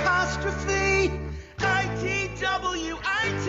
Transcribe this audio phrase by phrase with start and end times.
[0.00, 1.10] apostrophe
[1.60, 3.48] I-T-W-I-T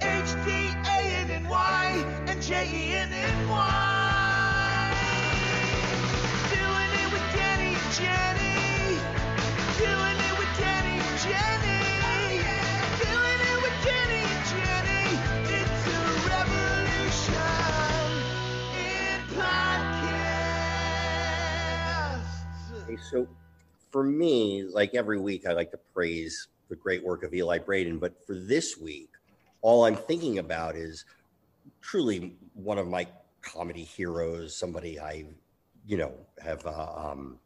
[0.00, 1.86] H-D-A-N-N-Y
[2.26, 3.66] and J-E-N-N-Y
[6.50, 8.96] Doing it with Danny and Jenny.
[9.78, 11.82] Doing it with Danny and Jenny.
[13.04, 15.04] Doing it with Danny and Jenny.
[15.52, 15.98] It's a
[16.30, 18.16] revolution
[23.10, 23.26] so
[23.90, 27.98] for me, like every week, I like to praise the great work of Eli Braden.
[27.98, 29.10] But for this week,
[29.62, 31.04] all I'm thinking about is
[31.80, 33.06] truly one of my
[33.42, 35.24] comedy heroes, somebody I,
[35.86, 36.12] you know,
[36.42, 37.38] have uh, um,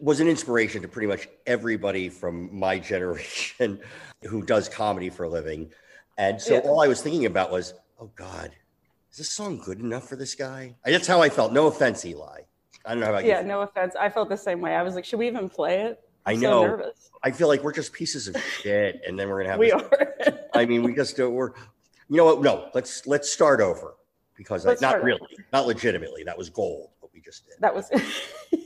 [0.00, 3.80] was an inspiration to pretty much everybody from my generation
[4.22, 5.70] who does comedy for a living.
[6.18, 6.60] And so Yeah.
[6.60, 8.52] all I was thinking about was, oh God,
[9.10, 10.76] is this song good enough for this guy?
[10.84, 11.52] That's how I felt.
[11.52, 12.42] No offense, Eli.
[12.84, 13.94] I don't know how about Yeah, no offense.
[13.98, 14.74] I felt the same way.
[14.74, 16.00] I was like, should we even play it?
[16.26, 16.62] I I'm know.
[16.62, 17.10] So nervous.
[17.22, 19.58] I feel like we're just pieces of shit, and then we're gonna have.
[19.58, 19.82] We this-
[20.28, 20.38] are.
[20.54, 21.52] I mean, we just uh, we're.
[22.08, 22.42] You know what?
[22.42, 23.94] No, let's let's start over
[24.36, 25.20] because Let's not start really,
[25.52, 26.24] not legitimately.
[26.24, 26.90] That was gold.
[27.00, 27.54] What we just did.
[27.60, 27.90] that was.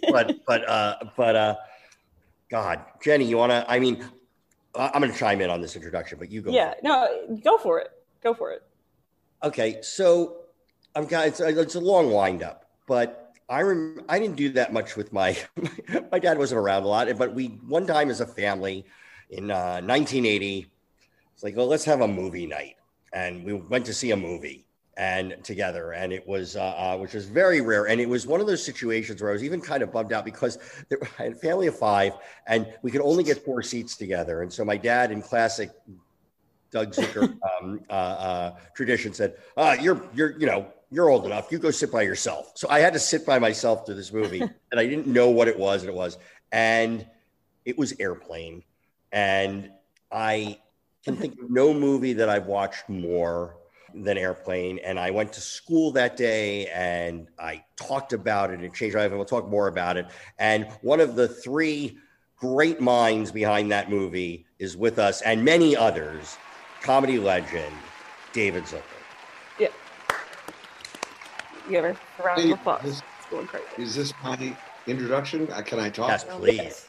[0.11, 1.55] but but uh but uh,
[2.51, 3.65] God, Jenny, you wanna?
[3.69, 4.05] I mean,
[4.75, 6.51] I- I'm gonna chime in on this introduction, but you go.
[6.51, 6.75] yeah.
[6.83, 7.89] No, go for it.
[8.23, 8.63] Go for it.
[9.43, 10.39] Okay, so
[10.95, 11.29] I'm kind.
[11.29, 15.13] It's, it's a long wind up, but I rem- I didn't do that much with
[15.13, 15.37] my
[16.13, 18.85] my dad wasn't around a lot, but we one time as a family
[19.31, 20.67] in uh, 1980,
[21.35, 22.77] it's like, well, let's have a movie night,
[23.13, 24.67] and we went to see a movie
[24.97, 28.41] and together, and it was uh, uh, which was very rare, and it was one
[28.41, 31.33] of those situations where I was even kind of bummed out because there, I had
[31.33, 32.15] a family of five,
[32.47, 35.71] and we could only get four seats together, and so my dad, in classic
[36.73, 40.67] Doug Zuker um, uh, uh, tradition said, uh, "You're you're you know
[40.97, 41.53] you're old enough.
[41.53, 44.41] You go sit by yourself." So I had to sit by myself through this movie,
[44.71, 46.19] and I didn't know what it was, and it was,
[46.51, 47.07] and
[47.65, 48.65] it was Airplane,
[49.13, 49.71] and
[50.11, 50.59] I
[51.05, 53.57] can think of no movie that I've watched more
[53.95, 54.79] than Airplane.
[54.85, 59.03] And I went to school that day, and I talked about it and changed my
[59.03, 60.07] life, and we'll talk more about it.
[60.39, 61.99] And one of the three
[62.37, 66.37] great minds behind that movie is with us, and many others
[66.83, 67.75] comedy legend
[68.33, 68.96] David Zucker.
[71.69, 71.83] Yeah.
[71.83, 72.83] Give her a round Hey, of applause.
[72.83, 73.65] this- It's going crazy.
[73.79, 74.57] Is this my
[74.87, 75.49] introduction?
[75.53, 76.09] Uh, Can I talk?
[76.09, 76.89] Yes, please.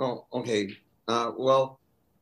[0.00, 0.76] Oh, okay.
[1.06, 1.78] Uh, well,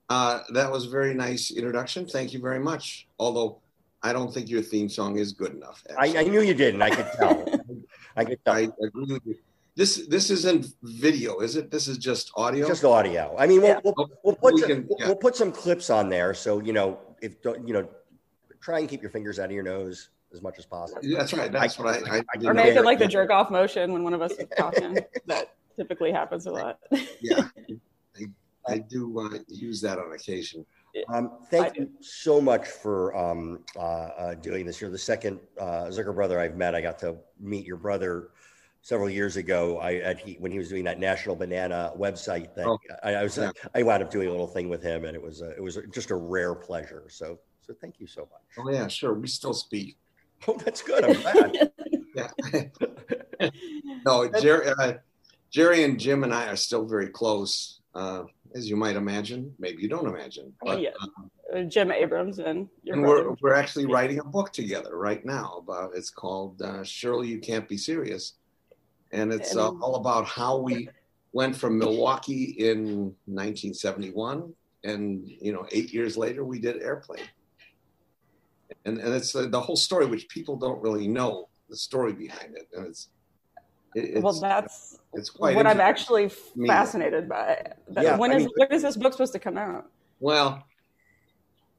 [0.09, 2.07] uh, that was a very nice introduction.
[2.07, 3.07] Thank you very much.
[3.19, 3.61] Although
[4.03, 5.83] I don't think your theme song is good enough.
[5.99, 6.83] I, I knew you didn't.
[6.83, 7.45] I could tell.
[8.17, 8.55] I could tell.
[8.55, 9.37] I agree with you.
[9.75, 11.71] This this isn't video, is it?
[11.71, 12.67] This is just audio.
[12.67, 13.37] Just audio.
[13.39, 13.81] I mean, we'll, Yeah.
[13.85, 15.07] we'll, we'll put We some, can- yeah.
[15.07, 16.33] we'll put some clips on there.
[16.33, 17.87] So you know, if don't- you know,
[18.61, 21.01] try and keep your fingers out of your nose as much as possible.
[21.03, 21.51] That's right.
[21.51, 22.17] That's what I.
[22.17, 24.33] I, I Or didn't make it like the jerk off motion when one of us
[24.33, 24.99] is talking.
[25.27, 26.79] that typically happens a lot.
[27.21, 27.49] yeah.
[28.17, 28.25] I,
[28.69, 30.65] I do uh, use that on occasion.
[31.09, 34.81] Um, thank you so much for um, uh, uh, doing this.
[34.81, 36.75] You're the second uh, Zucker brother I've met.
[36.75, 38.31] I got to meet your brother
[38.81, 39.79] several years ago.
[39.79, 42.67] I at he, when he was doing that National Banana website thing.
[42.67, 43.51] Oh, I, I was yeah.
[43.75, 45.79] I wound up doing a little thing with him, and it was a, it was
[45.93, 47.05] just a rare pleasure.
[47.09, 48.65] So so thank you so much.
[48.65, 49.13] Oh yeah, sure.
[49.13, 49.99] We still speak.
[50.49, 51.05] Oh, that's good.
[51.05, 51.73] I'm glad.
[52.15, 53.51] Yeah.
[54.07, 54.95] no, Jerry, uh,
[55.51, 58.25] Jerry and Jim and I are still very close, uh,
[58.55, 59.53] as you might imagine.
[59.59, 60.91] Maybe you don't imagine, but Yeah.
[61.55, 65.57] Uh, Jim Abrahams and your and we're we're actually writing a book together right now
[65.59, 65.93] about.
[65.95, 68.35] It's called uh, "Surely You Can't Be Serious,"
[69.13, 70.89] and it's uh, And- all about how we
[71.33, 74.53] went from Milwaukee in 1971,
[74.85, 77.25] and you know, eight years later, we did Airplane.
[78.87, 82.57] And, and it's uh, the whole story, which people don't really know the story behind
[82.57, 83.09] it, and it's
[83.97, 86.29] it- well, that's it's quite what I'm actually
[86.67, 87.73] fascinated by.
[88.01, 89.91] Yeah, when I is mean- when is this book supposed to come out?
[90.21, 90.63] Well,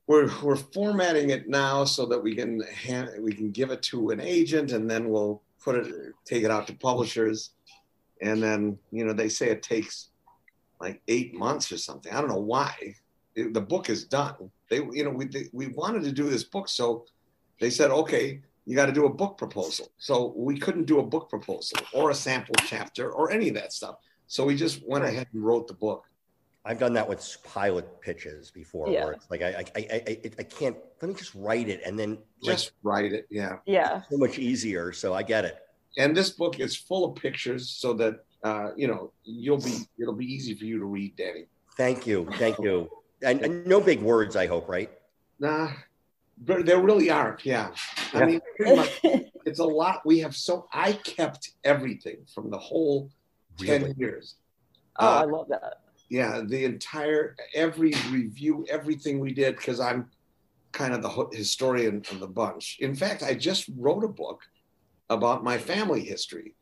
[0.08, 4.10] we're we're formatting it now so that we can hand, we can give it to
[4.10, 5.88] an agent, and then we'll put it
[6.26, 7.52] take it out to publishers,
[8.22, 10.10] and then you know they say it takes
[10.82, 12.12] like eight months or something.
[12.12, 12.74] I don't know why.
[13.36, 14.52] It- the book is done.
[14.70, 17.06] They you know we they, we wanted to do this book, so
[17.60, 18.42] they said okay.
[18.66, 19.94] You got to do a book proposal.
[19.98, 23.72] So we couldn't do a book proposal or a sample chapter or any of that
[23.72, 23.96] stuff.
[24.28, 26.04] So we just went ahead and wrote the book.
[26.66, 29.06] I've done that with pilot pitches before, Yeah.
[29.06, 30.76] where it's like I I, I I I can't.
[31.02, 33.26] Let me just write it, and then like Just write it.
[33.30, 33.60] Yeah.
[33.66, 34.92] Yeah, so much easier.
[34.92, 35.56] So I get it.
[35.98, 40.14] and this book is full of pictures so that uh, you know you'll be it'll
[40.26, 41.46] be easy for you to read danny
[41.78, 42.90] Thank you, thank you,
[43.22, 44.36] and, and no big words.
[44.36, 44.92] I hope, right?
[45.40, 45.70] nah
[46.40, 47.70] but there really aren't yeah
[48.14, 48.26] i Yeah.
[48.26, 48.42] mean
[48.76, 49.00] much
[49.46, 53.12] it's a lot we have so i kept everything from the whole
[53.60, 53.94] 10 Really?
[53.98, 54.36] years
[55.00, 55.82] oh, I Uh, love that.
[56.10, 60.10] yeah, the entire every review, everything we did, because I'm
[60.72, 62.78] kind of the historian of the bunch.
[62.80, 64.40] In fact, I just wrote a book
[65.10, 66.56] about my family history,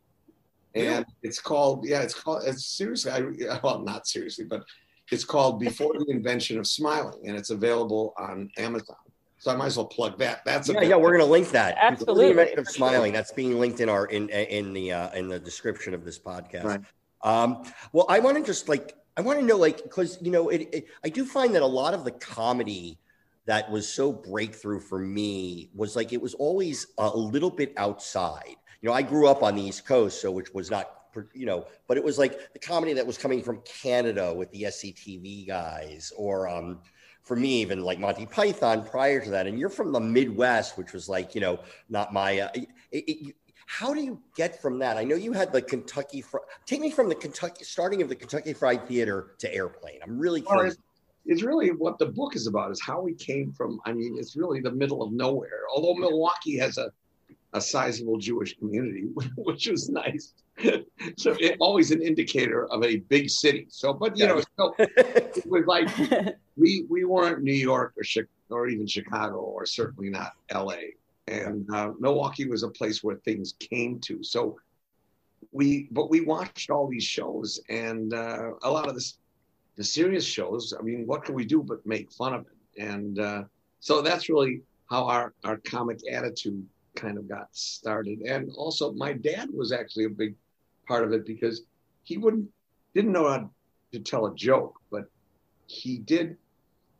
[0.73, 3.11] and it's called yeah, it's called it's seriously.
[3.11, 4.63] I well, not seriously, but
[5.11, 8.95] it's called Before the Invention of Smiling, and it's available on Amazon.
[9.37, 10.43] So I might as well plug that.
[10.45, 11.77] That's a Yeah, yeah, we're gonna link that.
[11.79, 13.13] Absolutely, The Invention of smiling.
[13.13, 16.63] That's being linked in our in in the uh, in the description of this podcast.
[16.63, 16.81] Right.
[17.21, 20.49] Um, well, I want to just like I want to know like because you know
[20.49, 20.87] it, it.
[21.03, 22.97] I do find that a lot of the comedy
[23.45, 28.55] that was so breakthrough for me was like it was always a little bit outside.
[28.81, 31.65] You know, I grew up on the East Coast, so which was not you know,
[31.87, 36.11] but it was like the comedy that was coming from Canada with the SCTV guys,
[36.17, 36.79] or um,
[37.23, 39.47] for me even like Monty Python prior to that.
[39.47, 41.59] And you're from the Midwest, which was like you know
[41.89, 42.39] not my.
[42.39, 43.35] Uh, it, it,
[43.67, 44.95] how do you get from that?
[44.95, 46.21] I know you had the Kentucky.
[46.21, 49.99] Fri- Take me from the Kentucky starting of the Kentucky Fried Theater to Airplane.
[50.03, 50.75] I'm really curious.
[50.75, 50.83] it's,
[51.25, 54.35] it's really what the book is about is how we came from i mean it's
[54.35, 56.91] really the middle of nowhere although milwaukee has a,
[57.55, 59.05] a sizable jewish community
[59.37, 60.33] which was nice.
[61.17, 63.65] So it, always an indicator of a big city.
[63.69, 65.89] So but you know so it was like
[66.55, 68.05] we we weren't new york or
[68.49, 70.75] or even chicago or certainly not la
[71.27, 74.23] and uh, milwaukee was a place where things came to.
[74.23, 74.57] So
[75.51, 79.17] we but we watched all these shows and uh, a lot of this
[79.75, 82.81] the serious shows i mean what can we do but make fun of it?
[82.81, 83.43] And uh,
[83.79, 88.21] so that's really how our our comic attitude kind of got started.
[88.21, 90.35] And also my dad was actually a big
[90.87, 91.63] part of it because
[92.03, 92.47] he wouldn't
[92.93, 93.49] didn't know how
[93.91, 95.05] to tell a joke but
[95.67, 96.37] he did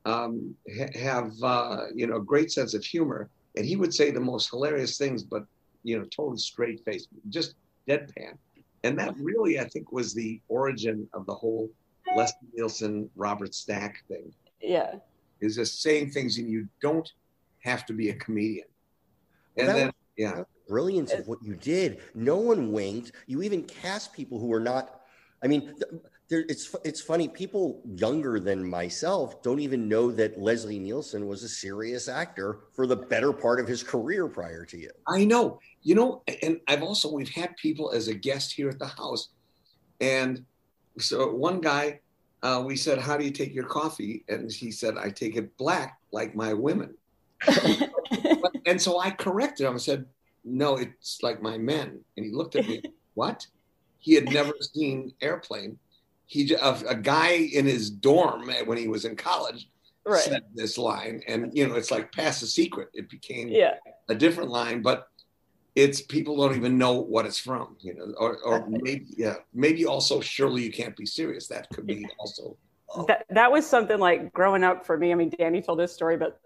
[0.05, 3.29] um, ha- have uh, you know a great sense of humor.
[3.55, 5.45] And he would say the most hilarious things but
[5.83, 7.55] you know totally straight face just
[7.87, 8.37] deadpan.
[8.83, 11.69] And that really i think was the origin of the whole
[12.15, 14.31] leslie nielsen robert stack thing.
[14.61, 14.95] Yeah.
[15.41, 17.11] is just saying things and you don't
[17.63, 18.67] have to be a comedian
[19.57, 21.99] and That then was- yeah brilliance of what you did.
[22.15, 23.11] No one winked.
[23.27, 25.01] You even cast people who were not.
[25.43, 27.27] I mean, th- there, it's it's funny.
[27.27, 32.87] People younger than myself don't even know that Leslie Nielsen was a serious actor for
[32.87, 34.89] the better part of his career prior to you.
[35.07, 35.59] I know.
[35.83, 39.29] You know, and I've also we've had people as a guest here at the house,
[40.01, 40.43] and
[40.97, 41.99] so one guy,
[42.41, 45.55] uh, we said, "How do you take your coffee?" And he said, "I take it
[45.57, 46.95] black, like my women."
[48.65, 49.75] And so I corrected him.
[49.75, 50.05] I said,
[50.43, 52.81] "No, it's like my men." And he looked at me.
[53.13, 53.45] what?
[53.99, 55.77] He had never seen Airplane.
[56.25, 59.67] He a guy in his dorm when he was in college
[60.05, 60.21] right.
[60.21, 62.89] said this line, and you know, it's like past the secret.
[62.93, 63.75] It became Yeah.
[64.09, 65.07] a different line, but
[65.75, 69.85] it's people don't even know what it's from, you know, or, or maybe, yeah, maybe
[69.85, 71.47] also surely you can't be serious.
[71.47, 72.57] That could be also.
[73.07, 75.11] that that was something like growing up for me.
[75.11, 76.39] I mean, Danny told this story, but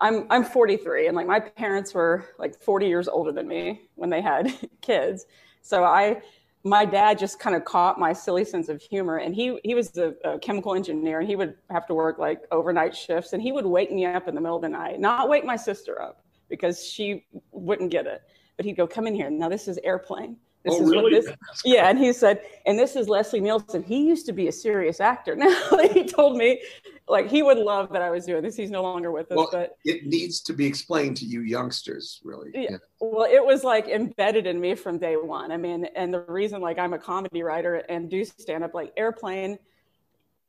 [0.00, 4.10] I'm I'm 43, and like my parents were like 40 years older than me when
[4.10, 5.26] they had kids.
[5.62, 6.22] So I,
[6.64, 9.96] my dad just kind of caught my silly sense of humor, and he he was
[9.98, 13.52] a, a chemical engineer, and he would have to work like overnight shifts, and he
[13.52, 16.24] would wake me up in the middle of the night, not wake my sister up
[16.48, 18.22] because she wouldn't get it,
[18.56, 19.30] but he'd go, "Come in here.
[19.30, 21.20] Now this is airplane." This oh, is what really?
[21.20, 21.34] this
[21.64, 23.82] yeah, and he said, and this is Leslie Nielsen.
[23.82, 25.36] He used to be a serious actor.
[25.48, 26.60] Now he told me,
[27.08, 28.56] like he would love that I was doing this.
[28.56, 32.20] He's no longer with us, Well, but It needs to be explained to you youngsters,
[32.24, 32.50] really.
[32.52, 32.76] Yeah.
[33.00, 35.52] well, it was like embedded in me from day one.
[35.52, 38.92] I mean, and the reason like I'm a comedy writer and do stand up like
[38.96, 39.58] Airplane.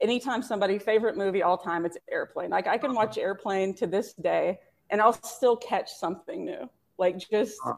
[0.02, 2.50] Anytime somebody favorite movie all time, it's Airplane.
[2.50, 6.70] Like I can watch Airplane to this day, and I'll still catch something new.
[6.98, 7.58] Like just.
[7.64, 7.74] Uh,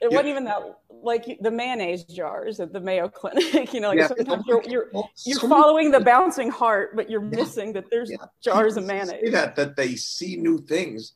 [0.00, 0.16] It yeah.
[0.16, 0.62] wasn't even that
[1.02, 3.72] like the mayonnaise jars at the Mayo Clinic.
[3.74, 4.08] You know, like Yeah.
[4.08, 7.40] sometimes you're you're oh, you're so following the bouncing heart, but you're Yeah.
[7.40, 8.10] missing that there's
[8.42, 9.30] jars of mayonnaise.
[9.32, 11.14] That that they see new things.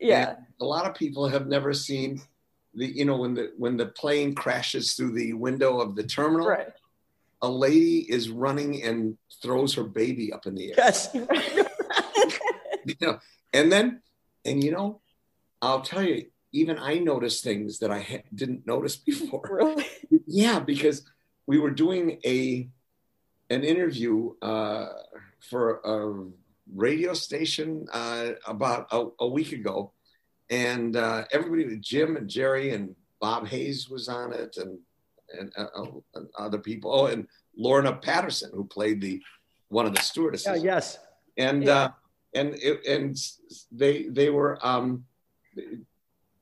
[0.00, 2.20] Yeah, And a lot of people have never seen
[2.74, 6.48] the you know when the when the plane crashes through the window of the terminal,
[6.48, 6.68] right.
[7.42, 10.74] a lady is running and throws her baby up in the air.
[10.78, 11.10] Yes.
[12.84, 13.18] you know,
[13.52, 14.02] and then,
[14.44, 15.00] and you know,
[15.60, 19.48] I'll tell you, even I noticed things that I ha- didn't notice before.
[19.50, 19.86] really?
[20.26, 21.04] yeah, because
[21.46, 22.68] we were doing a
[23.50, 24.86] an interview uh,
[25.50, 26.30] for a
[26.74, 29.92] radio station uh, about a, a week ago,
[30.48, 34.78] and uh, everybody, Jim and Jerry and Bob Hays was on it, and
[35.38, 36.92] and, uh, uh, and other people.
[36.92, 39.20] Oh, and Lorna Patterson, who played the
[39.68, 40.98] one of the stewardesses Yeah, yes.
[41.36, 41.72] and Yeah.
[41.78, 41.88] uh,
[42.34, 43.16] and it, and
[43.70, 45.04] they they were um,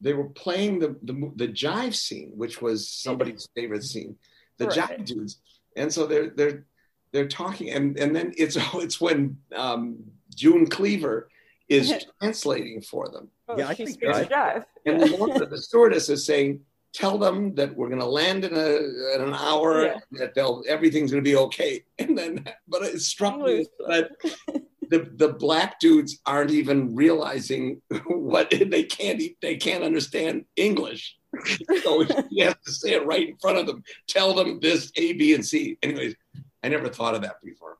[0.00, 4.16] they were playing the, the the jive scene, which was somebody's favorite scene,
[4.59, 4.78] the Right.
[4.78, 5.40] jive dudes,
[5.76, 6.66] and so they're they're
[7.12, 9.99] they're talking, and and then it's it's when um,
[10.35, 11.28] June Cleaver
[11.69, 14.64] is translating for them, Oh, Yeah, I she think speaks that- jive.
[14.87, 16.61] and the, one, the stewardess is saying,
[16.92, 18.69] "Tell them that we're going to land in a
[19.16, 19.99] in an hour, Yeah.
[20.12, 24.11] that they'll everything's going to be okay." And then, but it struck me that
[24.90, 31.16] the the black dudes aren't even realizing what they can't they can't understand English.
[31.85, 33.85] So you have to say it right in front of them.
[34.09, 35.78] Tell them this A, B, and C.
[35.80, 36.16] Anyways,
[36.64, 37.78] I never thought of that before.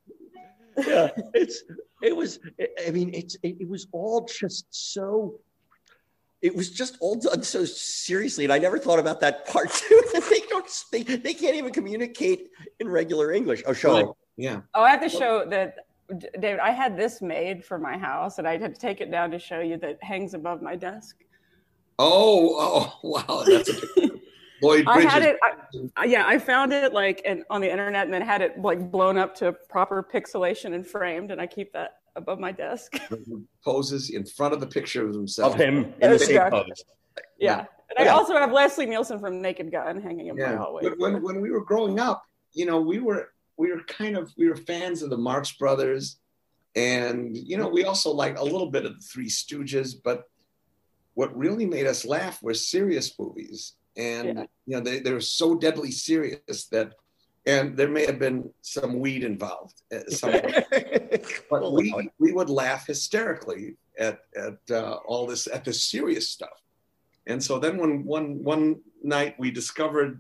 [0.87, 1.65] yeah, it's
[2.01, 2.39] it was.
[2.87, 5.41] I mean, it's it, it was all just so.
[6.43, 10.01] It was just all done so seriously, and I never thought about that part too.
[10.13, 13.63] That they don't, they, they can't even communicate in regular English.
[13.67, 13.93] Oh, show.
[13.93, 14.07] Right.
[14.37, 14.61] Yeah.
[14.75, 15.83] Oh, I have to show that, D-
[16.19, 16.61] David.
[16.61, 19.39] I had this made for my house, and I had to take it down to
[19.39, 21.17] show you that hangs above my desk.
[21.99, 23.45] Oh, oh, wow.
[23.47, 24.11] That's a
[24.63, 25.39] Lloyd I had it.
[25.97, 28.91] I, yeah, I found it like and on the internet, and then had it like
[28.91, 32.99] blown up to proper pixelation and framed, and I keep that above my desk.
[33.65, 35.55] poses in front of the picture of himself.
[35.55, 36.85] Of him in the same pose.
[37.39, 37.65] yeah,
[37.97, 40.83] and I also have Leslie Nielsen from Naked Gun hanging in my hallway.
[40.83, 44.25] But when, when we were growing up, you know, we were we were kind of
[44.39, 46.05] we were fans of the Marx Brothers,
[46.75, 49.91] and you know, we also like a little bit of the Three Stooges.
[50.09, 50.19] But
[51.15, 53.61] what really made us laugh were serious movies,
[53.97, 54.45] and Yeah.
[54.67, 56.89] you know, they they were so deadly serious that,
[57.55, 59.77] and there may have been some weed involved.
[59.95, 60.65] uh, somewhere.
[61.51, 61.87] but we
[62.19, 63.65] we would laugh hysterically
[64.07, 66.59] at at uh, all this at the serious stuff
[67.31, 68.65] and so then when one one
[69.17, 70.13] night we discovered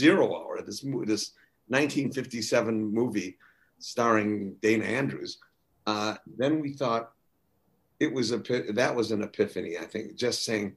[0.00, 1.24] zero hour this mo- this
[1.68, 3.36] 1957 movie
[3.78, 5.38] starring dana andrews
[5.86, 7.12] uh, then we thought
[8.00, 8.38] it was a
[8.72, 10.74] that was an epiphany i think just saying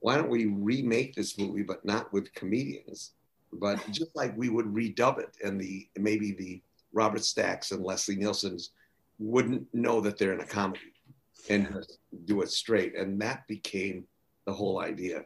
[0.00, 3.12] why don't we remake this movie but not with comedians
[3.52, 6.60] but just like we would redub it and the maybe the
[6.92, 8.70] robert stacks and leslie nielsen's
[9.18, 10.92] wouldn't know that they're in a comedy
[11.48, 11.86] and
[12.24, 12.96] do it straight.
[12.96, 14.04] And that became
[14.46, 15.24] the whole idea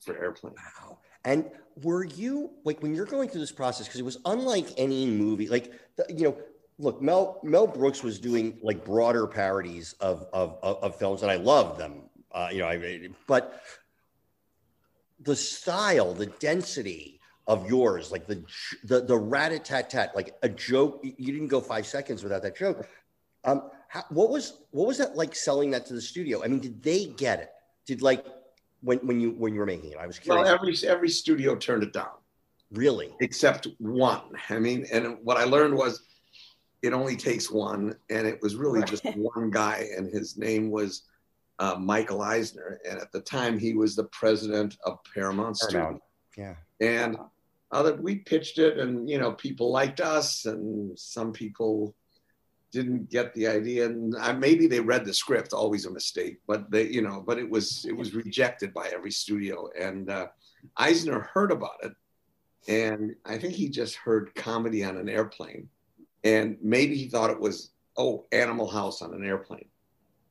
[0.00, 0.54] for Airplane.
[0.80, 0.98] Wow.
[1.26, 1.44] And
[1.82, 5.48] were you like when you're going through this process because it was unlike any movie,
[5.48, 5.72] like
[6.08, 6.36] you know,
[6.78, 11.30] look, Mel Mel Brooks was doing like broader parodies of of of, of films, and
[11.30, 12.02] I loved them.
[12.32, 13.60] Uh, you know, I but
[15.20, 18.42] the style, the density of yours, like the
[18.84, 21.00] the the rat a tat tat, like a joke.
[21.02, 22.88] You didn't go five seconds without that joke.
[23.44, 26.44] Um, how, what was what was that like selling that to the studio?
[26.44, 27.50] I mean, did they get it?
[27.84, 28.24] Did like
[28.86, 29.98] when when you when you were making it?
[29.98, 32.16] I was Well, every every studio turned it down
[32.70, 33.14] really?
[33.20, 34.22] except one.
[34.48, 36.04] I mean, and what I learned was
[36.82, 41.02] it only takes one, and it was really just one guy, and his name was
[41.58, 46.00] uh, Michael Eisner, and at the time he was the president of Paramount Studios.
[46.36, 46.54] Yeah.
[46.80, 47.16] and
[47.72, 51.94] other we pitched it and you know people liked us and some people
[52.76, 53.86] didn't get the idea.
[53.86, 57.38] And I, maybe they read the script always a mistake but they you know but
[57.38, 59.68] it was it was rejected by every studio.
[59.78, 60.26] And uh,
[60.76, 61.94] eisner heard about it.
[62.68, 65.68] And i think he just heard comedy on an airplane.
[66.24, 69.70] And maybe he thought it was oh animal house on an airplane.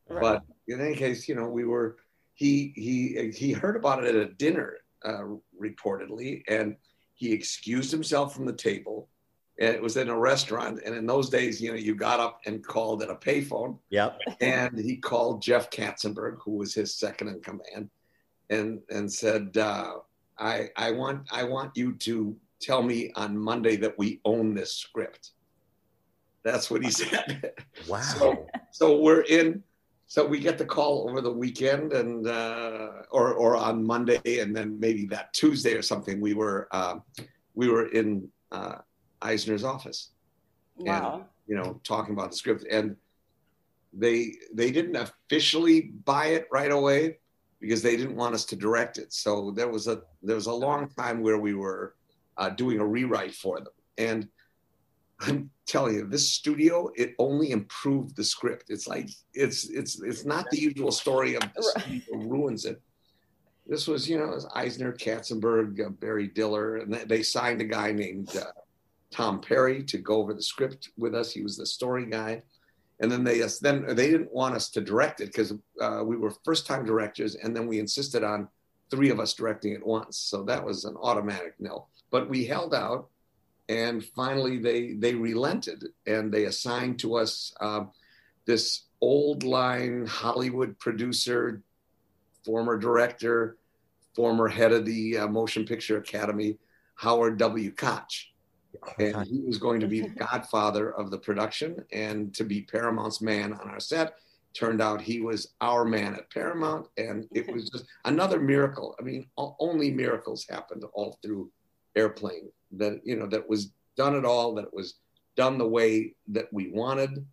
[0.07, 0.21] Right.
[0.21, 1.97] but in any case, you know, we were
[2.35, 5.23] he he he heard about it at a dinner uh,
[5.59, 6.75] reportedly, and
[7.15, 9.09] he excused himself from the table.
[9.57, 12.41] And it was in a restaurant, and in those days, you know, you got up
[12.45, 14.19] and called at a payphone, Yep.
[14.41, 17.89] and he called Jeff Katzenberg, who was his second in command,
[18.50, 19.93] and and said, uh,
[20.38, 24.74] "I I want I want you to tell me on Monday that we own this
[24.75, 25.31] script."
[26.43, 27.53] That's what he said.
[27.88, 28.01] Wow.
[28.01, 29.63] So, so we're in.
[30.07, 34.55] So we get the call over the weekend, and uh, or or on Monday, and
[34.55, 36.19] then maybe that Tuesday or something.
[36.19, 36.95] We were uh,
[37.53, 38.79] we were in uh,
[39.25, 40.12] Eisner's office,
[40.77, 41.25] Wow.
[41.48, 42.96] you know, talking about the script, and
[43.94, 47.17] they they didn't officially buy it right away
[47.60, 49.13] because they didn't want us to direct it.
[49.13, 51.96] So there was a there was a long time where we were
[52.38, 54.27] uh, doing a rewrite for them, and
[55.22, 58.65] I'm telling you, this studio it only improved the script.
[58.70, 62.82] It's like it's it's it's not the usual story of the studio ruins it.
[63.67, 67.62] This was, you know, it was Eisner, Katzenberg, uh, Barry Diller, and they, they signed
[67.62, 68.44] a guy named uh,
[69.12, 71.31] Tom Perry to go over the script with us.
[71.31, 72.41] He was the story guy,
[73.00, 76.33] and then they then they didn't want us to direct it because uh, we were
[76.43, 78.47] first time directors, and then we insisted on
[78.91, 80.17] three of us directing at once.
[80.17, 81.88] So that was an automatic no.
[82.12, 83.09] But we held out,
[83.69, 87.91] and finally they they relented and they assigned to us um,
[88.45, 91.62] this old line Hollywood producer,
[92.43, 93.57] former director,
[94.15, 96.57] former head of the uh, Motion Picture Academy,
[96.95, 97.71] Howard W.
[97.71, 98.27] Koch.
[99.00, 103.22] And he was going to be the godfather of the production and to be Paramount's
[103.22, 104.15] man on our set.
[104.53, 108.96] Turned out he was our man at Paramount, and it was just another miracle.
[109.00, 111.51] I mean, o- only miracles happened all through
[111.96, 112.50] Airplane.
[112.72, 114.55] That you know that was done at all.
[114.55, 114.96] That it was
[115.36, 117.25] done the way that we wanted,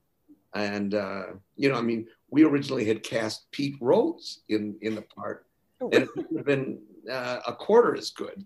[0.55, 5.03] and uh, you know, I mean, we originally had cast Pete Rose in in the
[5.03, 5.47] part,
[5.81, 6.81] and it would have been
[7.11, 8.45] uh, a quarter as good.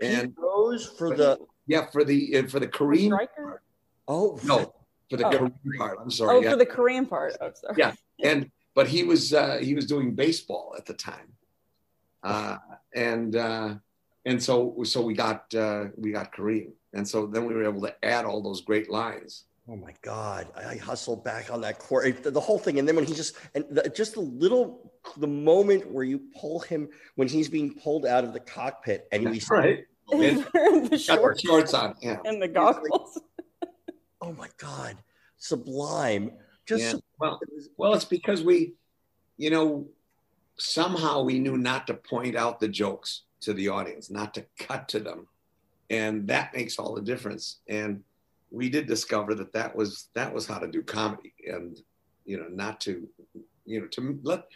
[0.00, 3.10] And And Rose for the yeah, for the uh, for the Korean.
[3.12, 3.62] Striker?
[4.08, 4.74] oh no,
[5.10, 5.30] for the Oh.
[5.30, 5.98] Kareem part.
[6.00, 6.36] I'm sorry.
[6.36, 6.50] Oh, yeah.
[6.52, 7.36] for the Korean part.
[7.40, 7.74] Oh, sorry.
[7.78, 7.92] Yeah.
[8.22, 11.32] and but he was uh, he was doing baseball at the time,
[12.22, 12.56] uh,
[12.94, 13.74] and uh,
[14.24, 17.80] and so so we got uh, we got Kareem, and so then we were able
[17.82, 19.44] to add all those great lines.
[19.68, 20.46] Oh my God!
[20.56, 23.14] I, I hustled back on that court, it- the whole thing, and then when he
[23.14, 27.74] just and the, just the little the moment where you pull him when he's being
[27.74, 29.84] pulled out of the cockpit and we right.
[30.12, 30.44] And
[30.86, 31.94] the got shorts shorts on.
[32.00, 32.18] Yeah.
[32.24, 33.20] and the goggles.
[34.20, 34.96] oh my God,
[35.36, 36.32] sublime!
[36.66, 36.90] Just Yeah.
[36.92, 37.40] sub- Well,
[37.76, 38.74] well, it's because we,
[39.36, 39.88] you know,
[40.58, 44.88] somehow we knew not to point out the jokes to the audience, not to cut
[44.90, 45.26] to them,
[45.90, 47.60] and that makes all the difference.
[47.68, 48.02] And
[48.50, 51.78] we did discover that that was that was how to do comedy, and
[52.24, 53.08] you know, not to,
[53.64, 54.46] you know, to let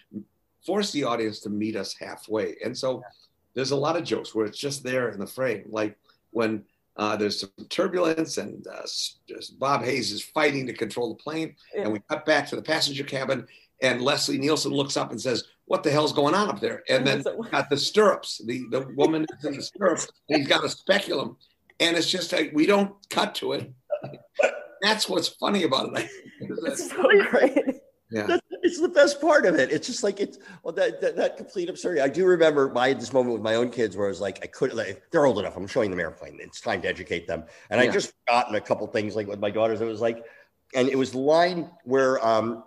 [0.66, 2.56] force the audience to meet us halfway.
[2.64, 3.02] And so
[3.54, 5.96] there's a lot of jokes where it's just there in the frame, like
[6.30, 6.64] when.
[6.96, 8.82] Uh, there's some turbulence, and uh,
[9.26, 11.84] just Bob Hays is fighting to control the plane Yeah.
[11.84, 13.46] and we cut back to the passenger cabin
[13.80, 17.06] and leslie nielsen looks up and says what the hell's going on up there and
[17.06, 20.68] then got the stirrups the, the woman is in the stirrups and he's got a
[20.68, 21.36] speculum
[21.78, 23.72] and it's just like we don't cut to it
[24.82, 27.56] that's what's funny about it It's so great.
[28.10, 29.72] yeah That's, it's the best part of it.
[29.72, 32.00] It's just like it's well that, that that complete absurdity.
[32.00, 34.46] I do remember my this moment with my own kids where I was like, I
[34.46, 34.76] couldn't.
[34.76, 35.56] Like, they're old enough.
[35.56, 36.38] I'm showing them airplane.
[36.40, 37.44] It's time to educate them.
[37.70, 39.80] And I just forgotten a couple things like with my daughters.
[39.80, 40.24] It was like,
[40.74, 42.62] and it was the line where um,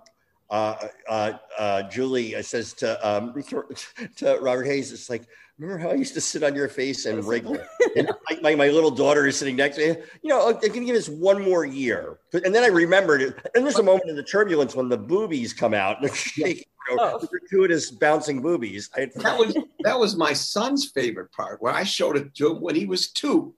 [0.54, 3.34] uh, uh, uh, Julie says to um,
[4.18, 5.24] to Robert Hays, it's like.
[5.60, 7.56] Remember how I used to sit on your face and wriggle?
[7.96, 10.02] And my, my, my little daughter is sitting next to me.
[10.24, 12.18] You know, I can give this one more year.
[12.34, 13.38] And then I remembered it.
[13.54, 16.64] And there's a moment in the turbulence when the boobies come out and they're shaking,
[16.90, 17.28] you know, Oh.
[17.28, 18.90] gratuitous bouncing boobies.
[18.96, 22.60] I that was that was my son's favorite part where i showed it to him
[22.60, 23.54] when he was two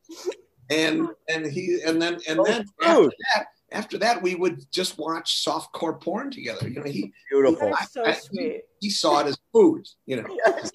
[0.70, 4.98] and and he and then and Oh, then after that after that we would just
[4.98, 7.72] watch softcore porn together you know he beautiful.
[7.72, 8.64] That's so I- sweet.
[8.80, 10.28] he saw it as food you know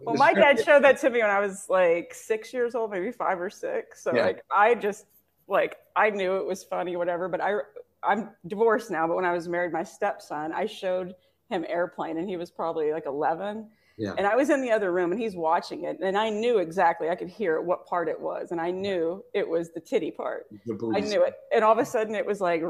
[0.00, 3.10] Well, my dad showed that to me when I was like six years old, maybe
[3.10, 4.02] five or six.
[4.02, 4.26] So Yeah.
[4.26, 5.06] like I just
[5.48, 7.28] like I knew it was funny, whatever.
[7.28, 7.54] But I
[8.02, 9.06] I'm divorced now.
[9.08, 11.14] But when I was married, my stepson, I showed
[11.50, 13.68] him Airplane, and he was probably like 11.
[13.98, 14.14] Yeah.
[14.16, 17.08] And I was in the other room, and he's watching it, and I knew exactly.
[17.10, 20.46] I could hear what part it was, and I knew it was the titty part.
[20.66, 22.62] the I knew it, and all of a sudden it was like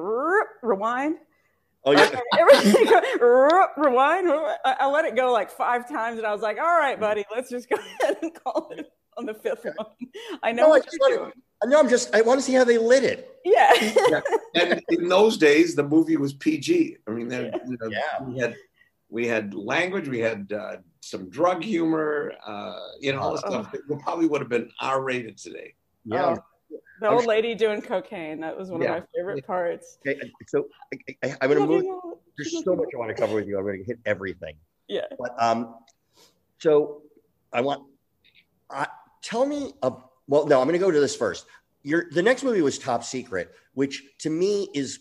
[0.62, 1.18] rewind.
[1.84, 2.04] Oh, yeah.
[2.06, 4.28] Okay, everything go, rewind.
[4.28, 7.24] I, I let it go like five times, and I was like, "All right, buddy,
[7.34, 9.86] let's just go ahead and call it on the fifth one."
[10.42, 11.42] I know No, I what just you're want doing.
[11.62, 11.68] to.
[11.68, 12.14] No, I'm just.
[12.14, 13.28] I want to see how they lit it.
[13.44, 14.20] Yeah.
[14.54, 16.96] and in those days, the movie was PG.
[17.06, 17.58] I mean, there, Yeah.
[17.66, 18.24] you know, Yeah.
[18.24, 18.56] we had
[19.10, 23.50] we had language, we had uh, some drug humor, uh, you know, all the Oh.
[23.50, 25.74] stuff that probably would have been R rated today.
[26.12, 26.36] Oh,
[27.00, 28.40] the old lady doing cocaine.
[28.40, 28.96] That was one Yeah.
[28.96, 29.98] of my favorite parts.
[30.06, 31.84] Okay, so I, I, I'm going to move.
[32.36, 33.58] There's so much I want to cover with you.
[33.58, 34.54] I'm going to hit everything.
[34.88, 35.02] Yeah.
[35.18, 35.76] But um,
[36.58, 37.02] so
[37.52, 37.84] I want.
[38.70, 38.86] Uh,
[39.22, 39.72] tell me.
[39.82, 39.92] A,
[40.28, 41.46] well, no, I'm going to go to this first.
[41.82, 45.00] Your the next movie was Top Secret, which to me is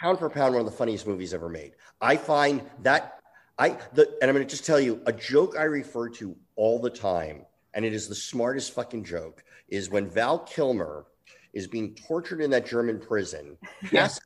[0.00, 1.72] pound for pound one of the funniest movies ever made.
[2.00, 3.20] I find that
[3.58, 6.78] I the and I'm going to just tell you a joke I refer to all
[6.78, 9.42] the time, and it is the smartest fucking joke.
[9.68, 11.06] Is when Val Kilmer
[11.52, 13.56] is being tortured in that German prison,
[13.90, 14.20] passes,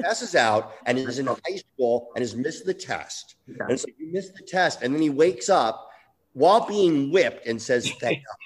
[0.00, 3.36] passes out, and is in high school and has missed the test.
[3.48, 5.88] And it's like you missed the test, and then he wakes up
[6.34, 8.36] while being whipped and says, "Thank God."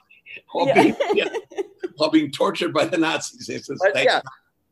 [0.53, 0.83] While, Yeah.
[0.83, 1.29] being, yeah,
[1.97, 3.49] while being tortured by the Nazis.
[3.49, 4.21] It says, thank- yeah,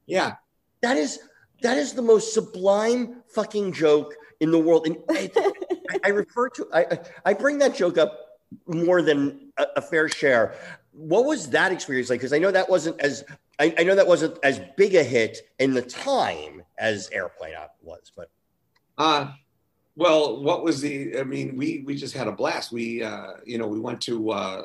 [0.07, 0.35] yeah.
[0.83, 1.19] that is
[1.63, 4.87] that is the most sublime fucking joke in the world.
[4.87, 5.53] And I, I-
[6.05, 8.13] I refer to I I- I bring that joke up
[8.67, 10.55] more than a, a fair share.
[10.93, 12.21] What was that experience like?
[12.21, 13.25] Because I know that wasn't as
[13.59, 18.13] I, I know that wasn't as big a hit in the time as Airplane was,
[18.17, 18.31] but
[18.99, 19.33] Uh,
[19.97, 21.19] well, what was the?
[21.19, 22.71] I mean, we we just had a blast.
[22.73, 24.63] We uh, you know we went to uh,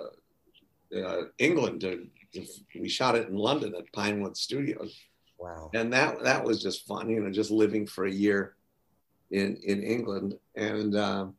[0.96, 1.82] uh, England.
[1.82, 2.46] To, to,
[2.80, 4.98] we shot it in London at Pinewood Studios,
[5.42, 5.70] wow.
[5.74, 7.10] and that that was just fun.
[7.10, 8.56] You know, just living for a year
[9.32, 11.36] in in England, and um,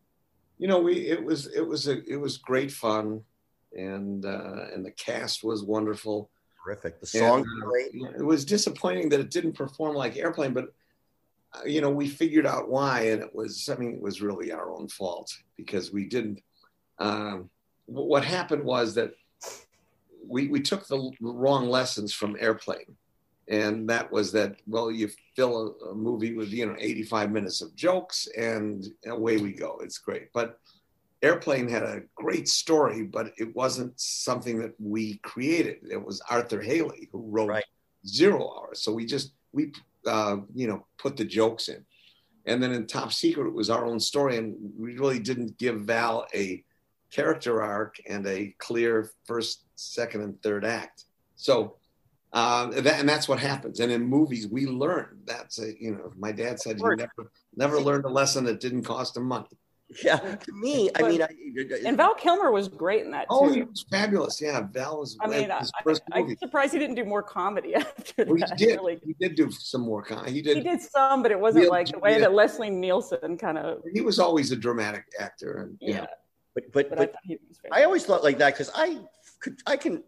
[0.59, 3.23] you know, we it was it was a it was great fun,
[3.77, 6.31] and uh, and the cast was wonderful.
[6.65, 7.01] terrific.
[7.01, 7.95] The And, song, uh, great.
[8.17, 10.73] it was disappointing that it didn't perform like Airplane, but
[11.55, 14.53] uh, you know we figured out why, and it was I mean it was really
[14.53, 16.41] our own fault because we didn't.
[16.99, 17.51] Um,
[17.87, 19.12] what happened was that
[20.27, 22.97] we we took the wrong lessons from Airplane,
[23.49, 27.61] and that was that well you fill a, a movie with you know 85 minutes
[27.61, 29.81] of jokes and away we go.
[29.83, 30.59] It's great, but
[31.23, 35.77] Airplane had a great story, but it wasn't something that we created.
[35.89, 37.65] It was Arthur Hailey who wrote Right.
[38.07, 38.71] Zero Hour.
[38.75, 39.73] So we just we
[40.07, 41.85] uh, you know put the jokes in,
[42.47, 45.83] and then in Top Secret it was our own story, and we really didn't give
[45.83, 46.65] Val a
[47.13, 51.05] character arc and a clear first, second, and third act.
[51.37, 51.77] So.
[52.35, 53.81] Um, that, and that's what happens.
[53.81, 55.18] And in movies, we learn.
[55.27, 58.85] That's a, you know, my dad said you never never learned a lesson that didn't
[58.85, 59.47] cost him money.
[60.03, 61.29] Yeah, to me, I But- mean, I,
[61.87, 63.27] And Val Kilmer was great in that too.
[63.29, 64.40] Oh, he was fabulous.
[64.40, 66.33] Yeah, Val was I mean, I, first I, movie.
[66.33, 68.57] I'm surprised he didn't do more comedy after Well, he that.
[68.57, 68.77] did.
[68.79, 68.99] Really.
[69.05, 70.03] He did do some more.
[70.03, 70.57] Con- he did.
[70.57, 72.21] He did some, but it wasn't Yeah, like the way yeah.
[72.21, 73.83] that Leslie Nielsen kind of.
[73.92, 76.07] He was always a dramatic actor, and you Yeah, know,
[76.55, 77.59] but but but but thought he was.
[77.71, 78.99] I always thought like that because I
[79.40, 80.03] could I can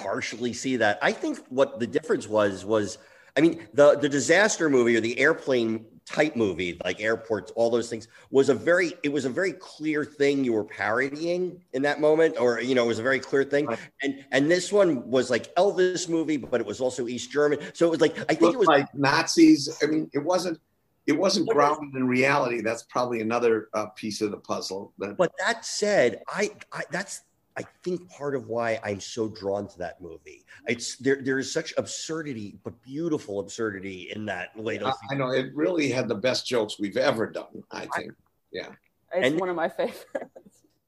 [0.00, 0.98] partially see that.
[1.02, 2.98] I think what the difference was was
[3.36, 7.88] I mean the the disaster movie or the airplane type movie like airports all those
[7.88, 12.00] things was a very it was a very clear thing you were parodying in that
[12.00, 13.68] moment or you know it was a very clear thing
[14.02, 17.86] and and this one was like Elvis movie but it was also East German so
[17.86, 19.78] it was like I think it was like Nazis.
[19.82, 20.58] I mean, it wasn't.
[21.04, 22.60] It wasn't grounded in reality.
[22.60, 24.92] That's probably another uh, piece of the puzzle.
[24.98, 27.22] That But that said, I, I that's
[27.56, 30.44] I think part of why I'm so drawn to that movie.
[30.66, 31.20] It's there.
[31.22, 34.80] There is such absurdity, but beautiful absurdity in that way.
[34.80, 37.62] I, I know it really had the best jokes we've ever done.
[37.70, 38.12] I think.
[38.52, 38.68] Yeah.
[39.14, 40.06] It's and- one of my favorites.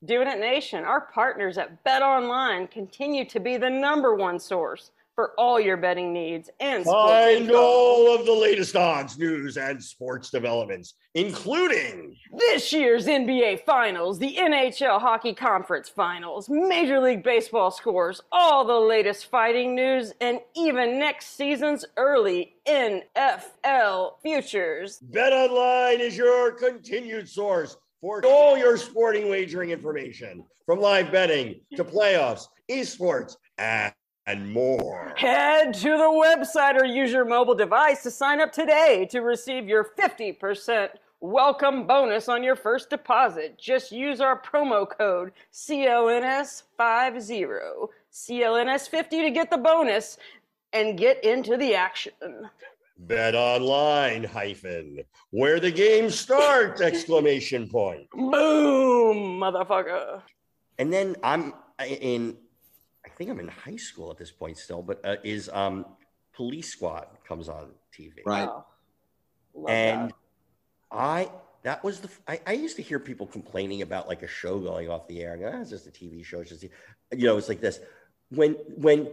[0.05, 4.91] Doing It Nation, our partners at Bet Online continue to be the number one source
[5.15, 9.83] for all your betting needs and sports Find all of the latest odds, news, and
[9.83, 17.71] sports developments, including This year's NBA Finals, the NHL Hockey Conference Finals, Major League Baseball
[17.71, 25.01] scores, all the latest fighting news, and even next season's early NFL futures.
[25.13, 31.85] BetOnline is your continued source for all your sporting wagering information, from live betting to
[31.85, 33.93] playoffs, esports, and,
[34.27, 35.15] and more.
[35.17, 39.69] Head to the website or use your mobile device to sign up today to receive
[39.69, 40.89] your 50%
[41.21, 43.59] welcome bonus on your first deposit.
[43.59, 50.19] Just use our promo code CLNS50, CLNS50 to get the bonus
[50.73, 52.13] and get into the action.
[52.97, 58.09] Bet online hyphen where the game starts exclamation point.
[58.11, 60.23] Boom, motherfucker.
[60.79, 62.35] And then I'm in I
[63.17, 65.87] think I'm in high school at this point still, but uh, is um
[66.35, 68.15] Police Squad comes on TV.
[68.27, 68.49] Right.
[68.49, 68.65] Oh,
[69.55, 70.15] love And that.
[70.91, 71.31] I
[71.63, 74.91] that was the I, I used to hear people complaining about like a show going
[74.91, 75.33] off the air.
[75.35, 76.41] and go, "Ah, it's just a TV show.
[76.41, 76.71] It's just you
[77.27, 77.81] know, it's like this.
[78.31, 79.09] When when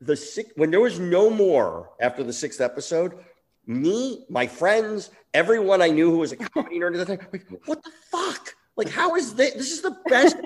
[0.00, 3.18] the six when there was no more after the sixth episode,
[3.66, 7.46] me, my friends, everyone I knew who was a comedy nerd at the time, like,
[7.66, 8.54] what the fuck?
[8.76, 9.54] Like, how is this?
[9.54, 10.36] This is the best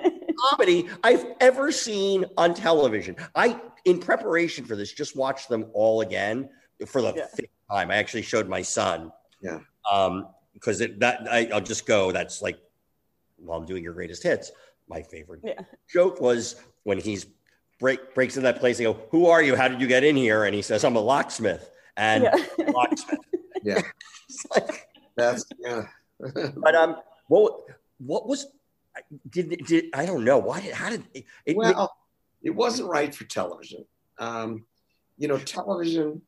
[0.49, 3.15] comedy I've ever seen on television.
[3.35, 6.49] I, in preparation for this, just watched them all again
[6.87, 7.27] for the Yeah.
[7.35, 7.91] fifth time.
[7.91, 9.11] I actually showed my son.
[9.41, 9.59] Yeah.
[9.91, 12.11] Um, because it that I, I'll just go.
[12.11, 12.59] That's like
[13.37, 14.51] while I'm doing your greatest hits.
[14.87, 15.61] My favorite Yeah.
[15.91, 17.25] joke was when he's
[17.79, 18.77] break breaks into that place.
[18.77, 19.55] They go, "Who are you?
[19.55, 22.35] How did you get in here?" And he says, "I'm a locksmith." And Yeah.
[22.73, 23.19] locksmith.
[23.63, 23.81] Yeah.
[24.29, 25.83] It's like, That's yeah.
[26.57, 27.63] but um, what
[27.99, 28.47] what was
[29.29, 31.95] did did I don't know why did how did it, it well,
[32.43, 33.85] it wasn't right for television.
[34.19, 34.65] Um,
[35.17, 36.21] you know, television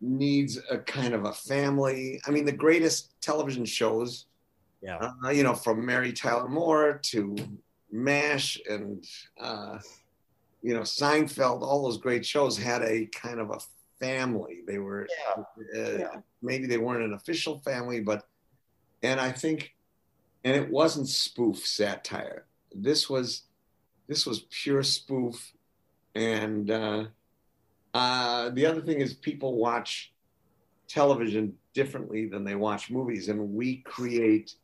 [0.00, 2.20] needs a kind of a family.
[2.26, 4.26] I mean, the greatest television shows,
[4.82, 7.36] yeah uh, you know, from Mary Tyler Moore to
[7.92, 9.04] MASH and,
[9.40, 9.78] uh,
[10.62, 13.58] you know, Seinfeld, all those great shows had a kind of a
[13.98, 14.62] family.
[14.66, 15.42] They were, uh,
[15.74, 16.20] Yeah.
[16.40, 18.26] maybe they weren't an official family, but,
[19.02, 19.74] and I think,
[20.44, 22.46] and it wasn't spoof satire.
[22.74, 23.42] This was,
[24.08, 25.52] this was pure spoof.
[26.14, 27.04] And uh,
[27.94, 30.12] uh, the other thing is people watch
[30.88, 34.54] television differently than they watch movies, and we create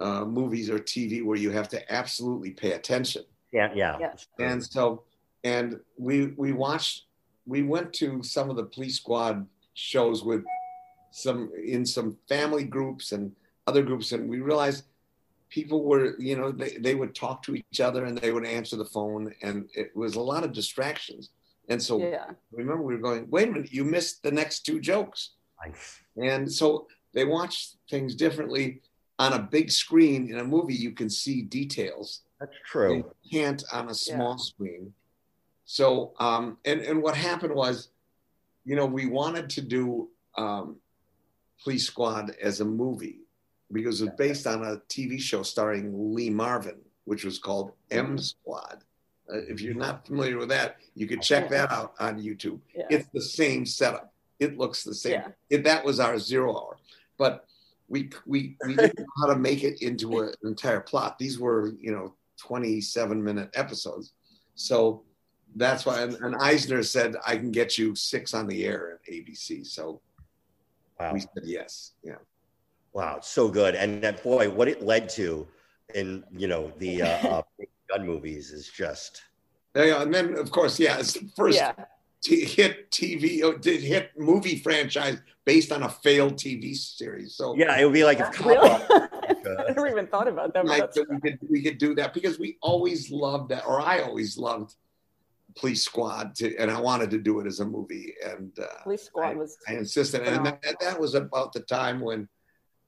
[0.00, 3.24] uh, movies or TV where you have to absolutely pay attention.
[3.52, 4.46] yeah yeah, Yeah.
[4.46, 5.04] And so,
[5.44, 7.04] and we we watched,
[7.46, 10.44] we went to some of the Police Squad shows with
[11.10, 13.32] some in some family groups and
[13.66, 14.84] other groups, and we realized
[15.48, 18.76] people were, you know, they, they would talk to each other and they would answer
[18.76, 21.30] the phone, and it was a lot of distractions.
[21.68, 22.30] And so Yeah.
[22.52, 25.30] remember, we were going, wait a minute, you missed the next two jokes.
[25.64, 26.00] Nice.
[26.16, 28.82] And so they watch things differently.
[29.20, 32.96] On a big screen in a movie, you can see details That's true.
[32.96, 34.92] you can't on a small screen.
[35.66, 37.90] So, um, and and what happened was,
[38.64, 40.76] you know, we wanted to do um,
[41.62, 43.20] Police Squad as a movie
[43.72, 48.84] because it's based on a TV show starring Lee Marvin, which was called M Squad.
[49.32, 52.60] Uh, if you're not familiar with that, you could check that out on YouTube.
[52.76, 52.84] Yeah.
[52.90, 54.12] It's the same setup.
[54.38, 55.12] It looks the same.
[55.12, 55.28] Yeah.
[55.48, 56.76] It, that was our zero hour,
[57.16, 57.46] but
[57.88, 61.18] we we we didn't know how to make it into a- an entire plot.
[61.18, 64.12] These were you know 27 minute episodes,
[64.56, 65.02] so
[65.56, 66.02] that's why.
[66.02, 70.00] And, and Eisner said, "I can get you six on the air at ABC." So
[71.00, 71.12] Wow.
[71.14, 71.92] we said yes.
[72.02, 72.16] Yeah.
[72.94, 73.16] Wow.
[73.18, 73.74] It's so good.
[73.74, 75.46] And that boy, what it led to
[75.94, 77.42] in, you know, the uh, uh,
[77.90, 79.22] gun movies is just,
[79.76, 81.72] Yeah, and then of course, yeah, it's the first Yeah.
[82.22, 87.34] t- hit TV, oh, did hit movie franchise based on a failed TV series.
[87.34, 88.68] So yeah, it would be like if Cop Really?
[88.68, 88.86] Rock,
[89.58, 90.64] I never even thought about that.
[90.64, 93.80] but like that's we could we could do that because we always loved that, or
[93.80, 94.74] I always loved
[95.56, 99.02] Police Squad, to, and I wanted to do it as a movie, and uh, Police
[99.04, 99.58] Squad was.
[99.68, 102.28] I insisted, and that, that was about the time when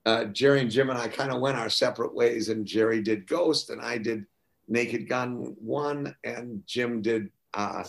[0.06, 3.26] uh, Jerry and Jim and I kind of went our separate ways, and Jerry did
[3.26, 4.24] Ghost, and I did
[4.68, 7.82] Naked Gun One, and Jim did uh,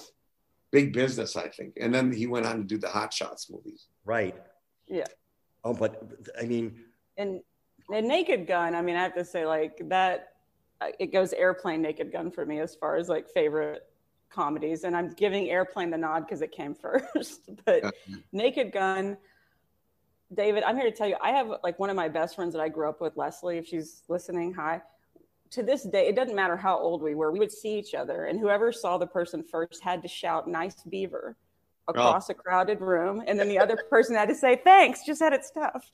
[0.72, 3.88] Big Business, I think, and then he went on to do the Hot Shots movies.
[4.04, 4.36] right.
[4.88, 5.04] Yeah.
[5.64, 6.02] Oh, but
[6.42, 6.80] I mean,
[7.18, 7.42] and
[7.94, 8.74] and Naked Gun.
[8.74, 10.30] I mean, I have to say, like that,
[10.82, 13.84] uh, it goes Airplane, Naked Gun for me as far as like favorite
[14.30, 16.74] comedies, and I'm giving Airplane the nod because it came
[17.14, 17.50] first.
[17.66, 18.16] but Yeah.
[18.32, 19.18] Naked Gun,
[20.34, 22.62] David, I'm here to tell you, I have like one of my best friends that
[22.62, 23.58] I grew up with, Leslie.
[23.58, 24.82] If she's listening, hi.
[25.52, 28.26] To this day, it doesn't matter how old we were, we would see each other,
[28.26, 31.38] and whoever saw the person first had to shout "Nice Beaver"
[31.88, 32.34] across oh.
[32.34, 35.46] a crowded room, and then the other person had to say "Thanks," just had it
[35.46, 35.92] stuffed.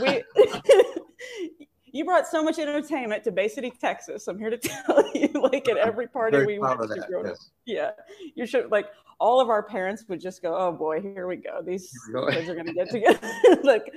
[0.00, 0.24] We,
[1.96, 4.28] you brought so much entertainment to Bay City, Texas.
[4.28, 7.08] I'm here to tell you, like at every party Very we went to, that.
[7.24, 7.50] yes.
[7.64, 7.90] yeah,
[8.34, 8.86] you should like
[9.18, 11.62] all of our parents would just go, "Oh boy, here we go.
[11.62, 13.20] These Here go." kids are going to get together."
[13.62, 13.92] like,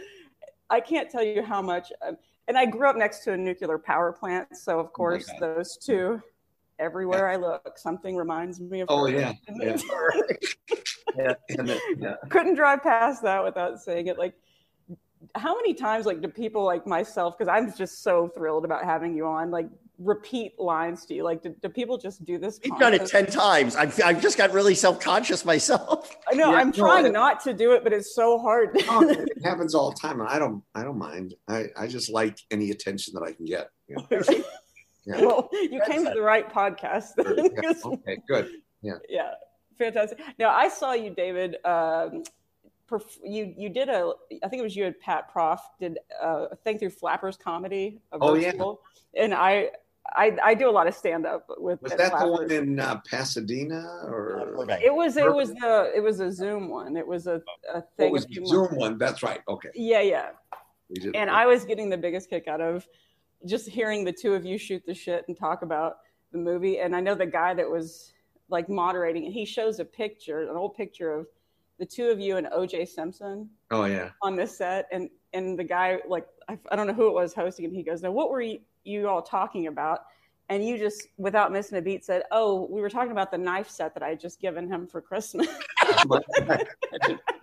[0.69, 1.91] I can't tell you how much.
[2.05, 5.57] Um, and I grew up next to a nuclear power plant, so of course God.
[5.57, 6.21] those two.
[6.79, 8.87] Everywhere I look, something reminds me of.
[8.89, 9.75] Oh yeah, yeah.
[11.17, 11.33] yeah.
[11.97, 12.15] Yeah.
[12.29, 14.17] couldn't drive past that without saying it.
[14.17, 14.33] Like,
[15.35, 19.15] how many times, like, do people like myself, because I'm just so thrilled about having
[19.15, 21.23] you on, like, repeat lines to you?
[21.23, 22.59] Like, do, do people just do this?
[22.63, 23.75] we've done it 10 times.
[23.75, 26.15] I've, I've just got really self conscious myself.
[26.31, 26.51] I know.
[26.51, 28.71] Yeah, I'm no, trying it- not to do it, but it's so hard.
[28.87, 30.63] Oh, it happens all the time, and I don't.
[30.73, 31.33] I don't mind.
[31.47, 33.69] I, I just like any attention that I can get.
[33.87, 34.07] you know.
[35.05, 35.21] Yeah.
[35.25, 37.15] well, you came to the right podcast.
[37.17, 38.49] then, 'cause- Okay, good.
[38.81, 39.31] yeah, yeah
[39.77, 40.19] fantastic.
[40.37, 41.55] Now, I saw you, David.
[41.63, 42.27] Um, perf-
[43.23, 44.11] you you did a
[44.43, 48.01] I think it was you and Pat Proft did a thing through Flappers Comedy.
[48.13, 48.51] A Oh, yeah.
[49.15, 49.69] and I.
[50.15, 52.79] I, I do a lot of stand up with Was at that the one in
[52.79, 54.81] uh, Pasadena or Burbank.
[54.83, 56.97] It was it was the it was a Zoom one.
[56.97, 57.35] It was a,
[57.71, 58.11] a what thing.
[58.11, 58.97] was a Zoom months- one?
[58.97, 59.41] That's right.
[59.47, 59.69] Okay.
[59.75, 60.29] Yeah, yeah.
[60.89, 61.15] We did.
[61.15, 62.87] And I was getting the biggest kick out of
[63.45, 65.97] just hearing the two of you shoot the shit and talk about
[66.31, 66.79] the movie.
[66.79, 68.11] And I know the guy that was
[68.49, 71.27] like moderating it, he shows a picture, an old picture of
[71.79, 74.09] the two of you and OJ Simpson Oh yeah.
[74.21, 74.87] on this set.
[74.91, 77.83] And and the guy like I, I don't know who it was hosting, and he
[77.83, 80.01] goes, "Now what were you, you all talking about?"
[80.51, 83.69] And you just, without missing a beat, said, "Oh, we were talking about the knife
[83.69, 85.47] set that I had just given him for Christmas."
[86.07, 86.19] my,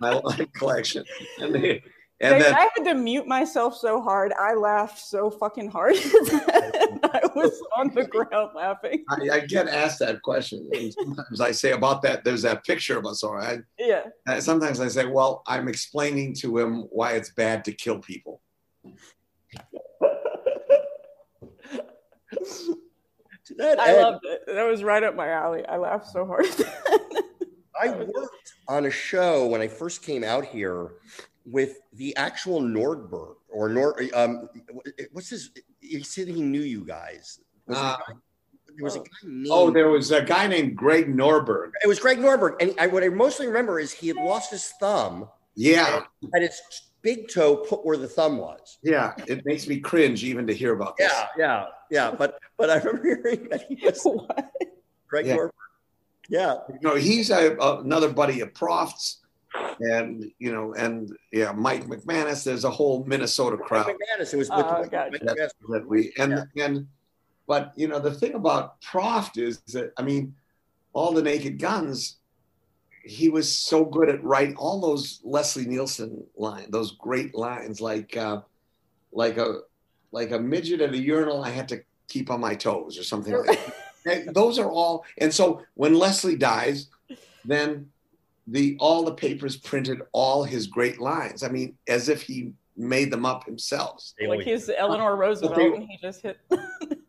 [0.01, 1.05] my collection.
[1.39, 1.81] And, they,
[2.19, 4.33] and then I had to mute myself so hard.
[4.33, 5.95] I laughed so fucking hard.
[7.37, 9.03] I was on the ground laughing.
[9.09, 10.69] I, I get asked that question.
[10.73, 13.23] And sometimes I say about that, there's that picture of us.
[13.23, 13.61] All right.
[13.77, 14.03] Yeah.
[14.27, 18.41] Uh, Sometimes I say, well, I'm explaining to him why it's bad to kill people.
[23.57, 24.41] That I end, loved it.
[24.47, 25.65] That was right up my alley.
[25.65, 26.45] I laughed so hard.
[27.81, 30.91] I worked on a show when I first came out here
[31.45, 34.11] with the actual Nordberg or Nord.
[34.13, 34.49] Um,
[35.11, 35.51] what's his?
[35.87, 37.39] He said he knew you guys.
[37.67, 38.13] Was it a Uh, guy-
[38.75, 39.47] there was a guy named.
[39.49, 41.71] Oh, there was a guy named Greg Norberg.
[41.83, 44.69] it was Greg Norberg, and I, what I mostly remember is he had lost his
[44.79, 46.03] thumb, Yeah.
[46.33, 46.61] and his
[47.01, 48.77] big toe put where the thumb was.
[48.83, 49.13] Yeah.
[49.27, 51.11] It makes me cringe even to hear about this.
[51.11, 52.11] Yeah, yeah, yeah.
[52.11, 54.51] But but I remember hearing that he was What?
[55.07, 55.37] Greg Yeah.
[55.37, 55.51] Nordberg.
[56.29, 59.21] Yeah, you know, he's a, another buddy of Proft's,
[59.79, 62.43] and you know, and yeah, Mike McManus.
[62.43, 64.33] There's a whole Minnesota crowd McManus.
[64.33, 65.19] It was with Oh, with- gotcha.
[65.23, 66.87] that, that we and and,
[67.47, 70.35] but you know, the thing about Proft is that I mean,
[70.93, 72.17] all the Naked Guns,
[73.03, 78.17] he was so good at writing all those Leslie Nielsen lines, those great lines like
[78.17, 78.41] uh,
[79.11, 79.59] like a
[80.11, 81.43] like a midget at a urinal.
[81.43, 83.59] I had to keep on my toes or something like
[84.05, 84.33] that.
[84.33, 85.03] Those are all.
[85.17, 86.87] And so when Leslie dies,
[87.43, 87.89] then
[88.47, 91.43] the all the papers printed all his great lines.
[91.43, 94.03] I mean, as if he made them up himself.
[94.19, 96.37] Like always- he's Eleanor Roosevelt they- and he just hit.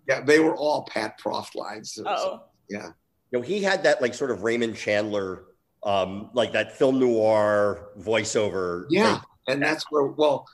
[0.09, 1.99] Yeah, they were all Pat Proft lines.
[2.07, 2.87] Oh, Yeah.
[3.31, 5.45] you know, he had that like sort of Raymond Chandler,
[5.83, 8.87] um, like that film noir voiceover.
[8.89, 9.23] Yeah, thing.
[9.49, 10.47] and that's where well,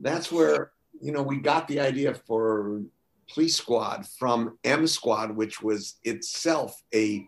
[0.00, 2.82] that's where you know we got the idea for
[3.32, 7.26] Police Squad from M Squad, which was itself a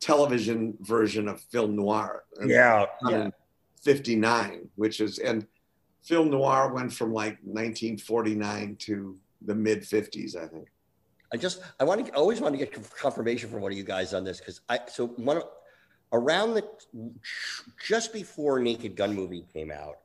[0.00, 2.24] television version of film noir.
[2.44, 3.30] yeah, Yeah.
[3.82, 5.46] 59, which is and
[6.02, 10.68] film noir went from like 1949 to the mid 50s, I think.
[11.32, 13.84] I just I want to I always want to get confirmation from one of you
[13.84, 15.44] guys on this because I so one of,
[16.12, 16.64] around the
[17.86, 19.98] just before Naked Gun movie came out,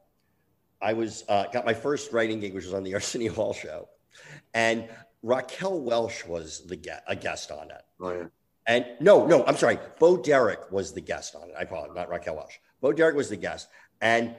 [0.82, 3.90] I was uh, got my first writing gig, which was on the Arsenio Hall show,
[4.54, 4.88] and
[5.24, 7.82] Raquel Welch was the get, a guest on it.
[8.00, 8.26] Oh yeah.
[8.68, 9.78] And no, no, I'm sorry.
[10.00, 11.56] Bo Derek was the guest on it.
[11.58, 12.60] I apologize, not Raquel Welch.
[12.82, 13.68] Bo Derek was the guest.
[14.02, 14.36] And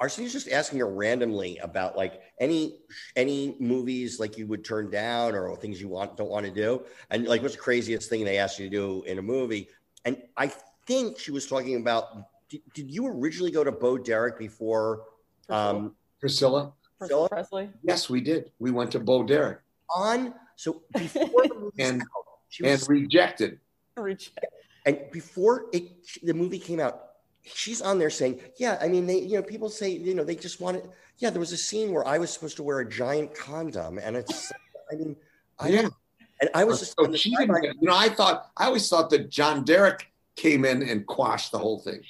[0.00, 2.80] Arsenio's just asking her randomly about like any
[3.16, 6.82] any movies like you would turn down or things you want don't want to do.
[7.10, 9.68] And like what's the craziest thing they asked you to do in a movie?
[10.04, 10.52] And I
[10.86, 12.04] think she was talking about
[12.48, 15.02] did, did you originally go to Bo Derek before
[15.48, 16.72] um Priscilla?
[16.98, 17.70] Priscilla Presley.
[17.82, 18.50] Yes, we did.
[18.58, 19.60] We went to Bo Derek
[19.94, 22.08] on so before the movie And- out,
[22.50, 22.88] she and was
[24.02, 24.48] rejected.
[24.86, 25.84] And before it,
[26.22, 27.02] the movie came out,
[27.44, 30.36] she's on there saying, "Yeah, I mean, they, you know, people say, you know, they
[30.36, 32.88] just want it." Yeah, there was a scene where I was supposed to wear a
[32.88, 34.52] giant condom, and it's,
[34.90, 35.16] I mean,
[35.58, 35.88] I Yeah.
[36.40, 38.50] and I was just, So on the she sideline- didn't, get- you know, I thought
[38.56, 40.06] I always thought that John Derek
[40.36, 42.00] came in and quashed the whole thing.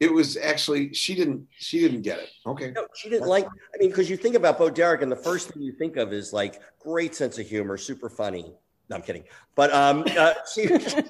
[0.00, 2.30] It was actually she didn't she didn't get it.
[2.46, 2.70] Okay.
[2.70, 3.46] No, she didn't like.
[3.46, 6.12] I mean, because you think about Bo Derek, and the first thing you think of
[6.12, 8.54] is like great sense of humor, super funny.
[8.88, 9.24] No, I'm kidding.
[9.54, 11.04] But um, uh, she, it was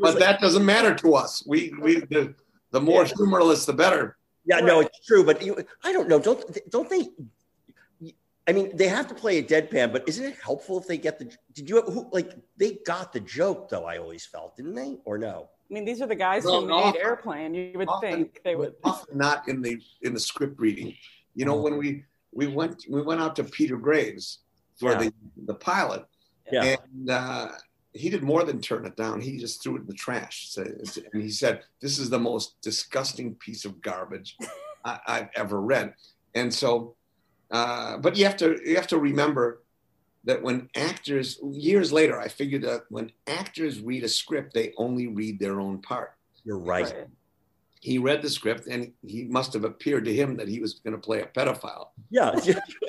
[0.00, 1.44] But like- that doesn't matter to us.
[1.46, 2.34] We we the
[2.70, 3.12] the more Yeah.
[3.16, 4.16] humorless the better.
[4.46, 6.18] Yeah, no, it's true, but you, I don't know.
[6.18, 7.08] Don't don't they?
[8.48, 11.18] I mean, they have to play a deadpan, but isn't it helpful if they get
[11.18, 11.30] the?
[11.54, 13.84] Did you who like they got the joke though?
[13.84, 15.50] I always felt, didn't they, or no?
[15.70, 17.54] I mean, these are the guys No, who no, made often- Airplane.
[17.54, 18.74] You would often- think they would.
[18.82, 20.94] Often not in the in the script reading.
[21.34, 24.38] You know, when we we went we went out to Peter Graves
[24.80, 24.98] for Yeah.
[24.98, 25.12] the
[25.46, 26.06] the pilot,
[26.52, 26.76] Yeah.
[26.92, 27.48] and uh,
[27.92, 29.20] he did more than turn it down.
[29.20, 30.48] He just threw it in the trash.
[30.50, 34.36] So, and he said, "This is the most disgusting piece of garbage
[34.84, 35.94] I, I've ever read."
[36.34, 36.94] And so,
[37.50, 39.62] uh, but you have to you have to remember
[40.24, 45.08] that when actors years later, I figured that when actors read a script, they only
[45.08, 46.14] read their own part.
[46.44, 46.84] You're right.
[46.84, 47.06] Right.
[47.80, 50.92] He read the script, and he must have appeared to him that he was going
[50.92, 51.88] to play a pedophile.
[52.10, 52.38] Yeah.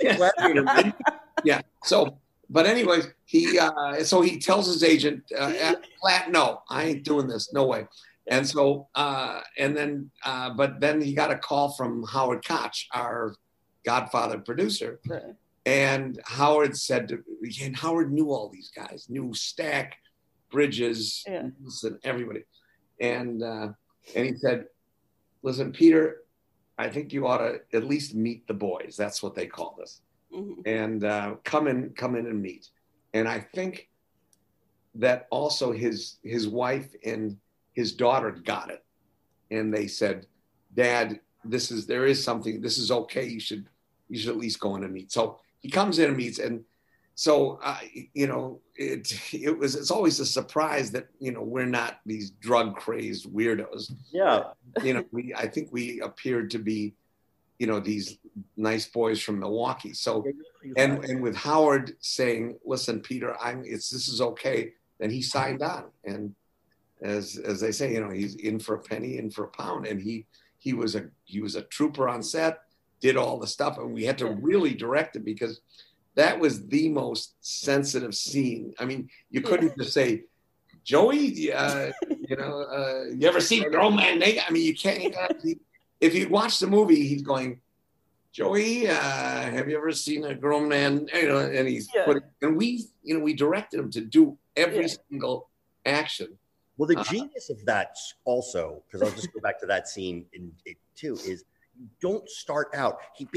[0.02, 0.91] yeah.
[1.45, 1.62] yeah.
[1.84, 2.17] So,
[2.52, 7.28] but anyways, he uh, so he tells his agent uh, flat, no, I ain't doing
[7.28, 7.88] this, no way.
[8.28, 12.76] And so, uh, and then, uh, but then he got a call from Howard Koch,
[12.94, 13.34] our
[13.86, 15.34] Godfather producer, Right.
[15.66, 17.24] and Howard said, to,
[17.64, 19.98] and Howard knew all these guys, knew Stack,
[20.52, 21.48] Bridges, Yeah.
[21.60, 22.44] Nielsen, everybody,
[23.00, 23.70] and uh,
[24.16, 24.66] and he said,
[25.42, 26.24] listen, Peter,
[26.78, 28.96] I think you ought to at least meet the boys.
[28.98, 30.02] That's what they call this
[30.34, 30.62] Mhm.
[30.65, 32.70] and uh, come in come in and meet.
[33.13, 33.89] And i think
[34.96, 37.38] that also his his wife and
[37.74, 38.84] his daughter got it.
[39.50, 40.26] And they said
[40.76, 43.26] dad this is there is something this is okay.
[43.26, 43.65] You should
[44.10, 45.12] you should at least go in and meet.
[45.12, 46.39] So he comes in and meets.
[46.39, 46.63] And
[47.15, 47.80] so uh,
[48.13, 52.32] you know it it was it's always a surprise that you know we're not these
[52.32, 53.94] drug crazed weirdos.
[54.12, 54.52] Yeah.
[54.84, 56.94] you know we i think we appeared to be
[57.62, 58.17] you know these
[58.58, 60.26] nice boys from milwaukee so
[60.78, 65.62] and and with Howard saying, "Listen, Peter, I'm it's this is okay," then he signed
[65.62, 66.36] on, and
[67.01, 69.86] as as they say, you know, he's in for a penny, in for a pound,
[69.86, 70.26] and he
[70.57, 72.59] he was a he was a trooper on set,
[72.99, 75.62] did all the stuff, and we had to really direct it because
[76.16, 78.74] that was the most sensitive scene.
[78.80, 80.24] I mean, you couldn't just say.
[80.84, 81.91] Joey, uh,
[82.28, 84.41] you know, uh, you ever seen a grown man naked?
[84.47, 85.03] I mean, you can't.
[85.03, 85.36] You gotta,
[86.02, 87.62] if you watch the movie, he's going,
[88.34, 91.08] Joey, uh, have you ever seen a grown man?
[91.14, 92.06] You know, and he's Yeah.
[92.06, 94.95] put, and we, you know, we directed him to do every Yeah.
[95.10, 95.49] single
[95.86, 96.38] action.
[96.78, 97.95] Well, the Uh, genius of that
[98.26, 101.43] also, because I'll just go back to that scene in it too, is
[101.78, 102.99] you don't start out.
[103.16, 103.28] He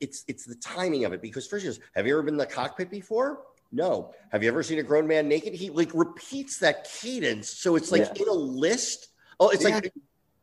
[0.00, 2.38] it's it's the timing of it because first he goes, "Have you ever been in
[2.38, 4.12] the cockpit before?" No.
[4.30, 5.54] Have you ever seen a grown man naked?
[5.54, 8.22] He like repeats that cadence, so it's like Yeah.
[8.22, 9.08] in a list.
[9.40, 9.92] Oh, it's like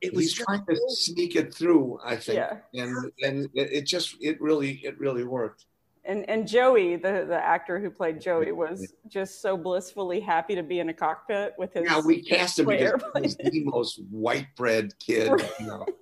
[0.02, 2.00] it was he's just trying to sneak it through.
[2.04, 2.58] I think, Yeah.
[2.74, 5.66] and and it, it just it really it really worked.
[6.06, 10.64] And and Joey, the the actor who played Joey, was just so blissfully happy to
[10.64, 11.84] be in a cockpit with his.
[11.86, 13.24] Yeah, we cast him play because airplane.
[13.24, 15.32] he was the most white bread kid.
[15.60, 15.86] You know.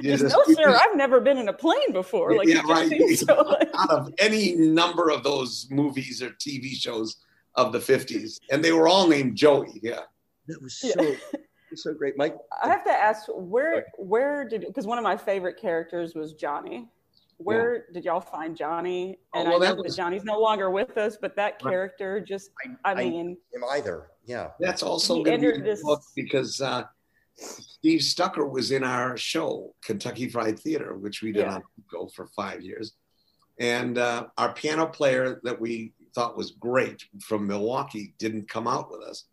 [0.00, 2.34] You Just, just- no, sir, I've never been in a plane before.
[2.34, 2.90] Like, Yeah, right.
[3.18, 7.18] so, like- out of any number of those movies or TV shows
[7.54, 8.40] of the 50s.
[8.50, 9.78] And they were all named Joey.
[9.82, 10.00] Yeah.
[10.48, 11.40] That was so it was
[11.76, 12.36] so great, Mike.
[12.62, 16.88] I have to ask, where where did because one of my favorite characters was Johnny.
[17.38, 19.18] Where did y'all find Johnny?
[19.34, 22.20] Oh, And well, I know that that Johnny's no longer with us, but that character
[22.20, 22.50] just,
[22.84, 24.06] I, I mean, him either.
[24.24, 24.50] Yeah.
[24.60, 26.84] That's also going to be entered this- book because uh,
[27.34, 31.56] Steve Stucker was in our show, Kentucky Fried Theater, which we did Yeah.
[31.56, 32.92] on Go for five years.
[33.58, 38.92] And uh, our piano player that we thought was great from Milwaukee didn't come out
[38.92, 39.24] with us.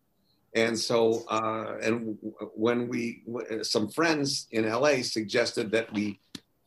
[0.54, 2.18] And so, uh, and
[2.56, 3.24] when we,
[3.62, 6.20] some friends in LA suggested that we,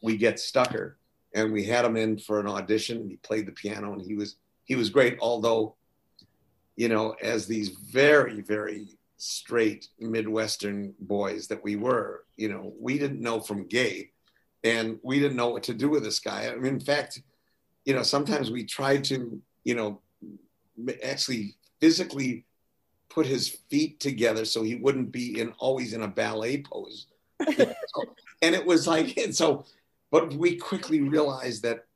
[0.03, 0.97] we get Stucker
[1.35, 2.99] and we had him in for an audition.
[2.99, 5.19] And he played the piano and he was, he was great.
[5.21, 5.75] Although,
[6.77, 12.99] you know, as these very, very straight Midwestern boys that we were, you know, we
[12.99, 14.11] didn't know from gay
[14.65, 16.49] and we didn't know what to do with this guy.
[16.49, 17.21] I mean, in fact,
[17.85, 20.01] you know, sometimes we tried to, you know,
[21.03, 22.45] actually physically
[23.15, 27.07] put his feet together so he wouldn't be in always in a ballet pose.
[27.47, 29.65] and it was like, and so,
[30.11, 31.87] but we quickly realized that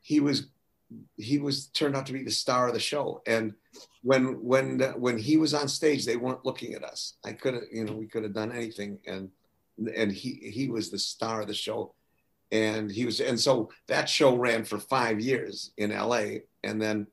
[0.00, 0.46] he was,
[1.16, 3.20] he was turned out to be the star of the show.
[3.26, 3.52] And
[4.02, 7.14] when, when, when he was on stage, they weren't looking at us.
[7.24, 9.00] I could have, you know, we could have done anything.
[9.06, 9.30] And,
[9.94, 11.94] and he, he was the star of the show
[12.50, 16.22] and he was and so that show ran for five years in la
[16.64, 17.06] and then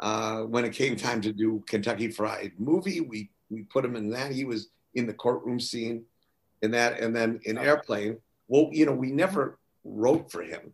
[0.00, 4.10] uh, when it came time to do kentucky fried movie we we put him in
[4.10, 6.04] that he was in the courtroom scene
[6.62, 8.16] in that and then in airplane
[8.48, 10.72] well you know we never wrote for him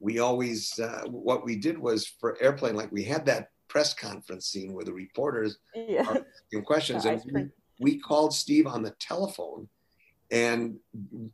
[0.00, 4.46] we always uh, what we did was for airplane like we had that press conference
[4.46, 6.02] scene where the reporters yeah.
[6.02, 7.46] are asking questions and we,
[7.80, 9.68] we called steve on the telephone
[10.30, 10.76] and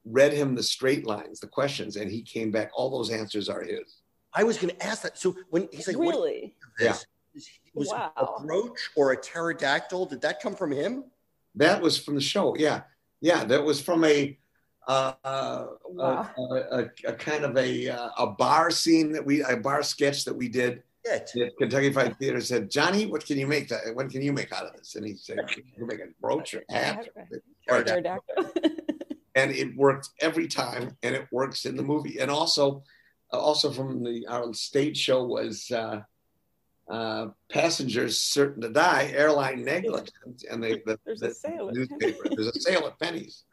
[0.05, 2.71] read him the straight lines, the questions, and he came back.
[2.75, 4.03] All those answers are his.
[4.35, 5.19] I was going to ask that.
[5.19, 6.55] So when he's like, really?
[6.79, 7.07] is this?
[7.75, 8.13] Was Wow.
[8.17, 10.07] a brooch or a pterodactyl?
[10.07, 11.05] Did that come from him?
[11.55, 12.57] That was from the show.
[12.57, 12.83] Yeah,
[13.21, 13.45] yeah.
[13.45, 14.37] That was from a
[14.89, 16.31] uh, uh, Wow.
[16.37, 20.25] a, a, a kind of a uh, a bar scene that we a bar sketch
[20.25, 20.83] that we did.
[21.05, 21.31] It.
[21.35, 23.81] That Kentucky Fried Theater said, Johnny, what can you make that?
[23.95, 24.97] What can you make out of this?
[24.97, 27.09] And he said, you can make a brooch or hat.
[27.69, 28.51] Or Pterodactyl.
[29.35, 32.83] and it worked every time and it works in the movie and also
[33.33, 36.01] uh, also from the our stage show was uh,
[36.91, 42.29] uh, passengers certain to die airline negligence and they the, There's the a sale newspaper
[42.35, 43.45] there's a sale at Penney's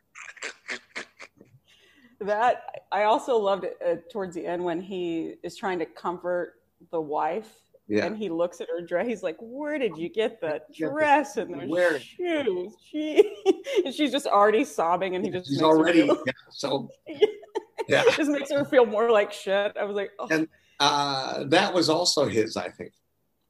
[2.19, 6.55] that I also loved it uh, towards the end when he is trying to comfort
[6.91, 7.51] the wife.
[7.88, 9.05] yeah And he looks at her dress.
[9.07, 13.23] He's like, "Where did you get that the- dress and those where- shoes?" She,
[13.85, 16.89] and she's just already sobbing, and he just she's already feel- yeah, so
[17.88, 19.77] yeah just makes her feel more like shit.
[19.79, 20.47] I was like, "Oh, And-
[20.79, 22.93] uh, that was also his i think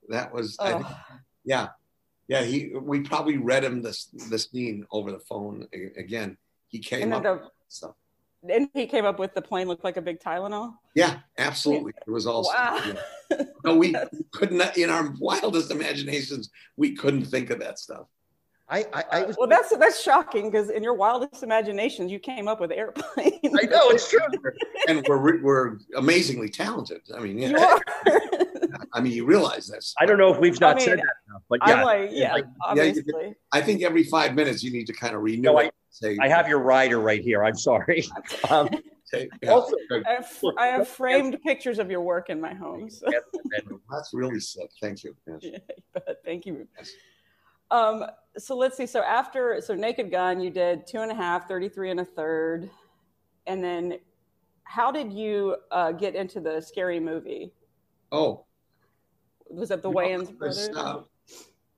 [0.10, 0.99] that was I think, oh.
[1.45, 1.68] yeah
[2.28, 6.38] yeah he we probably read him this the scene over the phone again
[6.68, 7.95] he came and up then with the stuff
[8.49, 10.76] and he came up with the plane looked like a big Tylenol.
[10.95, 11.93] Yeah, absolutely.
[12.05, 12.51] It was also.
[12.53, 12.82] Wow.
[12.86, 12.93] yeah.
[13.66, 13.93] No, we
[14.32, 14.78] couldn't.
[14.78, 18.08] In our wildest imaginations, we couldn't think of that stuff.
[18.70, 19.36] I, I, I was.
[19.38, 23.39] Well, that's that's shocking because in your wildest imaginations, you came up with airplane.
[23.43, 24.20] I know it's true.
[24.88, 27.01] And we're we're amazingly talented.
[27.14, 27.78] I mean, you yeah.
[28.80, 28.88] are.
[28.93, 29.93] I mean, you realize this.
[29.99, 32.09] I don't know if we've not I mean, said that enough, but yeah, I'm like,
[32.11, 33.36] yeah, like- yeah, you.
[33.51, 35.41] I think every five minutes you need to kind of renew.
[35.41, 35.73] No, it.
[35.89, 37.43] Say, I have your rider right here.
[37.43, 38.05] I'm sorry.
[38.49, 38.69] Um,
[39.05, 39.49] say, yeah.
[39.49, 39.75] also-
[40.05, 42.89] I have, I have framed pictures of your work in my home.
[42.89, 43.07] So.
[43.89, 44.69] that's really sick.
[44.82, 45.15] Thank you.
[45.28, 45.39] Yes.
[45.41, 46.67] Yeah, thank you.
[47.71, 48.05] Um,
[48.38, 48.86] so let's see.
[48.86, 52.69] So after, so Naked Gun, you did two and a half, 33 and a third.
[53.47, 53.99] And then
[54.63, 57.53] how did you uh, get into the scary movie?
[58.11, 58.45] Oh,
[59.50, 60.70] Was it the Wayans brothers?
[60.76, 61.02] uh,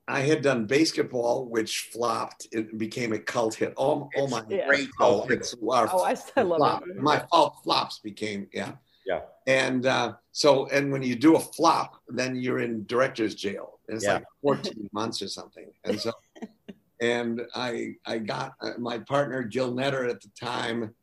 [0.08, 2.48] I had done BASEketball, which flopped.
[2.50, 3.74] It became a cult hit.
[3.76, 4.42] Oh, oh my!
[4.48, 4.66] Yeah.
[4.66, 5.30] great Oh, cult.
[5.30, 6.80] it's our oh, I, I love flop.
[6.80, 7.00] that movie.
[7.00, 8.72] My fault flops became yeah.
[9.06, 9.20] Yeah.
[9.46, 13.78] And uh, so, and when you do a flop, then you're in director's jail.
[13.88, 14.14] And it's Yeah.
[14.14, 15.66] like 14 months or something.
[15.84, 16.12] And so,
[17.00, 20.94] and I, I got uh, my partner Gil Netter at the time,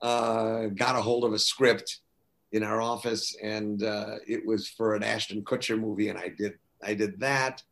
[0.00, 2.00] uh, got a hold of a script
[2.52, 6.54] in our office, and uh, it was for an Ashton Kutcher movie, and I did,
[6.82, 7.62] I did that,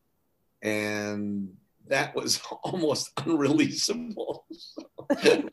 [0.63, 1.49] and
[1.89, 4.41] that was almost unreleasable.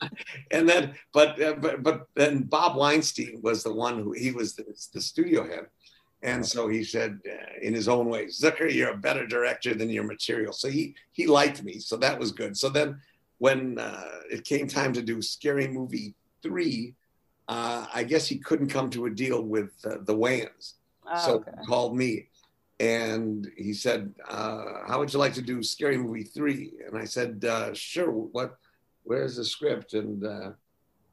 [0.52, 4.56] and then, but, uh, but but then Bob Weinstein was the one who he was
[4.56, 5.68] the, the studio head,
[6.22, 9.90] and so he said uh, in his own way, Zucker, you're a better director than
[9.90, 10.54] your material.
[10.54, 12.58] So he he liked me, so that was good.
[12.58, 13.00] So then,
[13.38, 16.94] when uh, it came time to do Scary Movie three,
[17.48, 20.74] uh, I guess he couldn't come to a deal with uh, the Wayans,
[21.08, 21.52] Oh, so okay.
[21.60, 22.30] he called me
[22.80, 26.74] and he said, uh, "How would you like to do Scary Movie 3?
[26.88, 28.10] And I said, uh, "Sure.
[28.12, 28.58] What?
[29.04, 30.52] Where's the script?" And uh,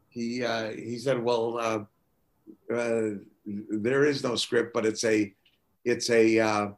[0.09, 3.11] he uh, he said, "Well, uh, uh,
[3.45, 5.33] there is no script, but it's a
[5.85, 6.69] it's a uh,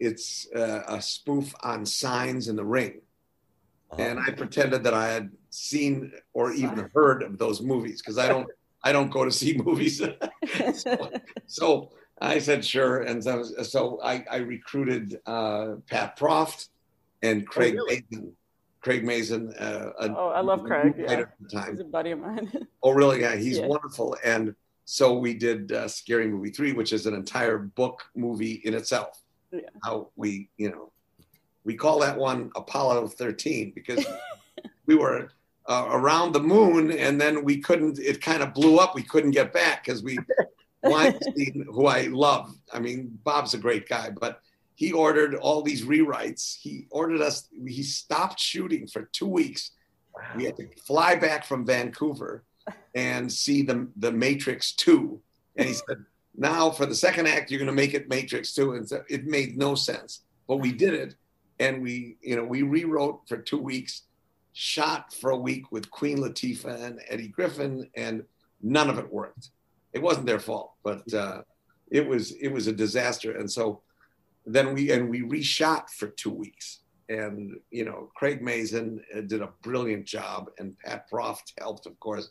[0.00, 3.00] it's uh, a spoof on Signs in the Ring."
[3.98, 8.26] And I pretended that I had seen or even heard of those movies because I
[8.28, 8.48] don't
[8.84, 10.00] I don't go to see movies.
[10.74, 11.10] so,
[11.46, 16.68] so I said sure, and so, so I, I recruited uh, Pat Proft
[17.22, 18.04] and Craig really?
[18.10, 18.32] Mason.
[18.82, 19.50] Craig Mazin.
[19.58, 21.10] Uh, a Oh, I love Craig, yeah.
[21.12, 22.52] at the He's a buddy of mine.
[22.82, 23.22] Oh, really?
[23.22, 23.66] Yeah, he's Yeah.
[23.66, 24.14] wonderful.
[24.22, 24.54] And
[24.84, 29.22] so we did uh, Scary Movie Three, which is an entire book movie in itself.
[29.50, 29.60] Yeah.
[29.82, 30.92] How we, you know,
[31.64, 34.04] we call that one Apollo 13 because
[34.84, 35.30] we were
[35.66, 37.98] uh, around the moon and then we couldn't.
[37.98, 38.94] It kind of blew up.
[38.94, 40.18] We couldn't get back because we
[40.82, 42.54] Weinstein, who I love.
[42.72, 44.40] I mean, Bob's a great guy, but
[44.74, 46.56] he ordered all these rewrites.
[46.58, 47.48] He ordered us.
[47.66, 49.70] He stopped shooting for two weeks.
[50.36, 52.44] We had to fly back from Vancouver
[52.94, 55.20] and see the the Matrix Two,
[55.56, 56.04] and he said,
[56.36, 58.74] "Now for the second act, you're going to make it Matrix 2.
[58.74, 61.14] And so it made no sense, but we did it,
[61.58, 64.02] and we, you know, we rewrote for two weeks,
[64.54, 68.24] shot for a week with Queen Latifah and Eddie Griffin, and
[68.62, 69.50] none of it worked.
[69.92, 71.42] It wasn't their fault, but uh,
[71.90, 73.36] it was it was a disaster.
[73.36, 73.82] And so
[74.46, 76.80] then we and we reshot for two weeks
[77.10, 81.98] and you know craig mazin uh, did a brilliant job and pat proft helped of
[82.00, 82.30] course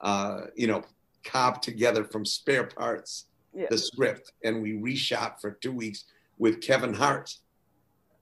[0.00, 0.82] uh, you know
[1.24, 3.66] cop together from spare parts Yeah.
[3.70, 6.04] the script and we reshot for two weeks
[6.36, 7.32] with kevin hart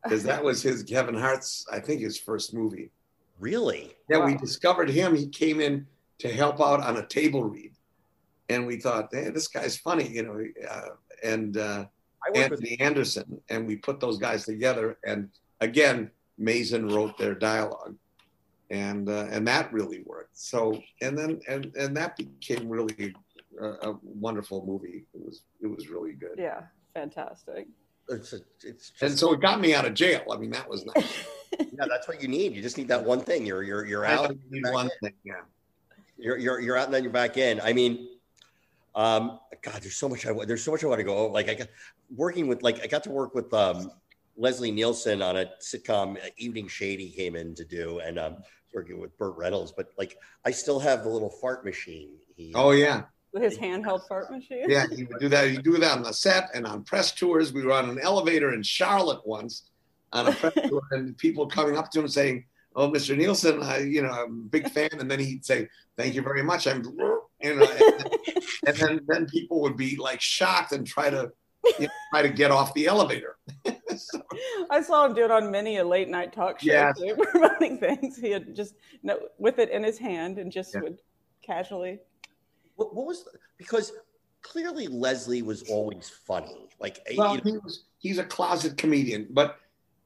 [0.02, 2.90] because that was his kevin hart's i think his first movie
[3.38, 3.92] Really?
[4.08, 5.86] yeah we discovered him he came in
[6.18, 7.72] to help out on a table read
[8.48, 10.88] and we thought hey this guy's funny you know uh,
[11.22, 11.84] and uh,
[12.26, 14.98] I work with Anthony Anderson, and we put those guys together.
[15.06, 15.30] And
[15.60, 17.96] again, Mazin wrote their dialogue,
[18.70, 20.36] and uh, and that really worked.
[20.36, 23.14] So and then and and that became really
[23.60, 25.04] a, a wonderful movie.
[25.14, 26.36] It was it was really good.
[26.38, 26.62] yeah,
[26.94, 27.68] fantastic.
[28.08, 30.22] It's, a, it's just, And so it got me out of jail.
[30.32, 31.24] I mean, that was nice.
[31.58, 32.54] yeah, that's what you need.
[32.54, 33.46] You just need that one thing.
[33.46, 34.30] You're you're you're I out.
[34.30, 35.12] only need one thing.
[35.24, 35.34] Yeah.
[36.18, 37.60] You're you're you're out and then you're back in.
[37.60, 38.08] I mean,
[38.94, 41.32] um, God, there's so much I wa- there's so much I want to go over.
[41.34, 41.68] Like I got
[42.14, 43.90] working with like I got to work with um
[44.36, 48.36] Leslie Nielsen on a sitcom uh, Evening Shady came in to do and um
[48.74, 52.10] working with Burt Reynolds, but like I still have the little fart machine.
[52.36, 53.04] He, Oh yeah,
[53.34, 54.64] His handheld fart machine.
[54.68, 54.86] yeah.
[54.94, 55.48] He would do that.
[55.50, 57.52] He'd do that on the set and on press tours.
[57.52, 59.64] We were on an elevator in Charlotte once
[60.12, 63.14] on a press tour, and people coming up to him saying, "Oh, Mr.
[63.16, 65.68] Nielsen, I, you know, I'm a big fan," and then he'd say,
[65.98, 67.60] "Thank you very much." I'm, you know, and,
[68.66, 71.30] and then then people would be like shocked and try to
[71.78, 73.36] you know, try to get off the elevator.
[73.96, 74.20] So,
[74.68, 76.98] I saw him do it on many a late night talk show Yes.
[76.98, 78.18] too, promoting things.
[78.18, 80.80] He had just no, with it in his hand and just Yeah.
[80.82, 80.98] would
[81.42, 82.00] casually.
[82.76, 83.92] What, what was the, because
[84.42, 86.68] clearly Leslie was always funny.
[86.78, 89.58] Like well, you know, he was he's a closet comedian, but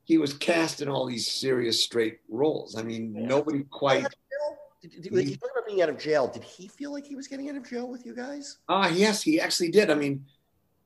[0.04, 2.76] he was cast in all these serious straight roles.
[2.76, 3.26] I mean, Yeah.
[3.26, 4.06] nobody quite.
[4.82, 6.26] did, did, talking about being out of jail.
[6.26, 8.58] Did he feel like he was getting out of jail with you guys?
[8.68, 9.90] Ah, yes, he actually did.
[9.90, 10.24] I mean,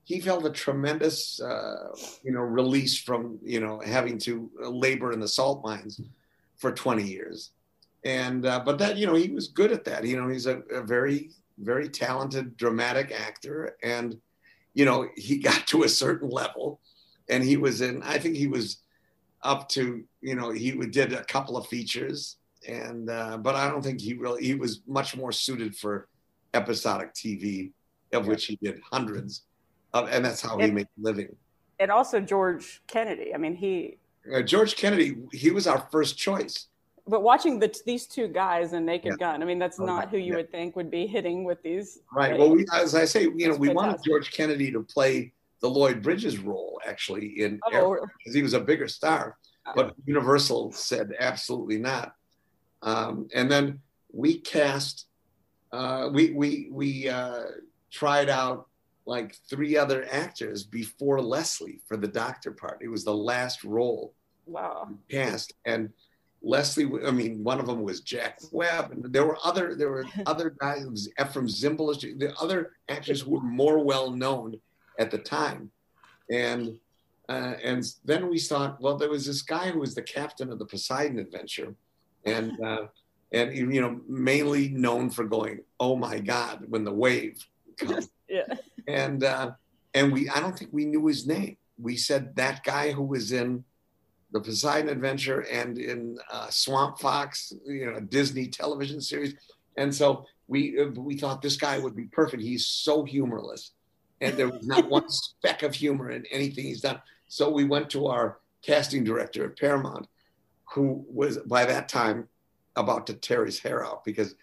[0.04, 5.20] he felt a tremendous, uh, you know, release from you know having to labor in
[5.20, 6.00] the salt mines
[6.56, 7.50] for 20 years,
[8.04, 10.04] and uh, but that you know he was good at that.
[10.04, 14.16] You know, he's a, a very very talented dramatic actor, and
[14.74, 16.80] you know he got to a certain level,
[17.28, 18.02] and he was in.
[18.02, 18.78] I think he was
[19.42, 22.36] up to you know he did a couple of features,
[22.66, 26.08] and uh, but I don't think he really he was much more suited for
[26.54, 27.72] episodic TV,
[28.12, 29.42] of which he did hundreds,
[29.92, 31.34] of, and that's how he made a living.
[31.78, 33.34] And also George Kennedy.
[33.34, 33.98] I mean, he.
[34.32, 36.68] Uh, George Kennedy, he was our first choice.
[37.06, 39.32] But watching the, these two guys in Naked Yeah.
[39.32, 40.36] Gun, I mean, that's Oh, not who you yeah.
[40.36, 41.98] would think would be hitting with these.
[42.12, 42.38] Right.
[42.38, 44.00] Well, we, as I say, you know, That's we wanted.
[44.04, 48.60] George Kennedy to play the Lloyd Bridges role actually in Oh, because he was a
[48.60, 49.36] bigger star,
[49.74, 52.14] but Universal said absolutely not.
[52.82, 53.80] Um, and then
[54.12, 55.06] we cast,
[55.72, 57.44] uh, we we we uh,
[57.90, 58.68] tried out
[59.06, 62.80] like three other actors before Leslie for the doctor part.
[62.82, 64.14] It was the last role
[64.46, 64.90] Wow.
[65.10, 65.90] cast and
[66.44, 70.04] Leslie, I mean, one of them was Jack Webb, and there were other there were
[70.26, 71.08] other guys.
[71.18, 74.60] Efrem Zimbalist, the other actors who were more well known
[74.98, 75.70] at the time,
[76.30, 76.78] and
[77.28, 80.58] uh, and then we thought, well, there was this guy who was the captain of
[80.58, 81.74] the Poseidon Adventure,
[82.26, 82.86] and uh,
[83.32, 87.44] and you know mainly known for going, oh my God, when the wave
[87.78, 88.46] comes, Yeah.
[88.86, 89.52] and uh,
[89.94, 91.56] and we I don't think we knew his name.
[91.78, 93.64] We said that guy who was in
[94.34, 99.36] the Poseidon Adventure and in uh, Swamp Fox, you know, a Disney television series,
[99.76, 102.42] and so we we thought this guy would be perfect.
[102.42, 103.70] He's so humorless,
[104.20, 107.00] and there was not one speck of humor in anything he's done.
[107.28, 110.08] So we went to our casting director at Paramount,
[110.64, 112.28] who was by that time
[112.74, 114.34] about to tear his hair out because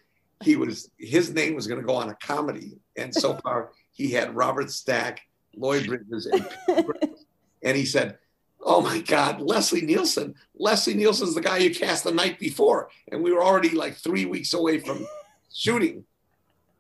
[0.41, 4.09] he was his name was going to go on a comedy, and so far he
[4.09, 5.19] had Robert Stack,
[5.53, 6.47] Lloyd Bridges, and
[6.85, 7.25] Bridges.
[7.61, 8.17] and he said,
[8.63, 10.35] "Oh my God, Leslie Nielsen!
[10.55, 14.25] Leslie Nielsen's the guy you cast the night before, and we were already like three
[14.25, 15.05] weeks away from
[15.53, 16.05] shooting."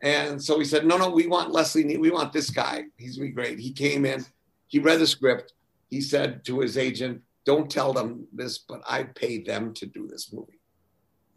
[0.01, 1.83] And so he said, "No, no, we want Leslie.
[1.83, 2.85] Ne- We want this guy.
[2.97, 4.25] He's gonna be great." He came in,
[4.67, 5.53] he read the script.
[5.89, 10.07] He said to his agent, "Don't tell them this, but I pay them to do
[10.07, 10.59] this movie."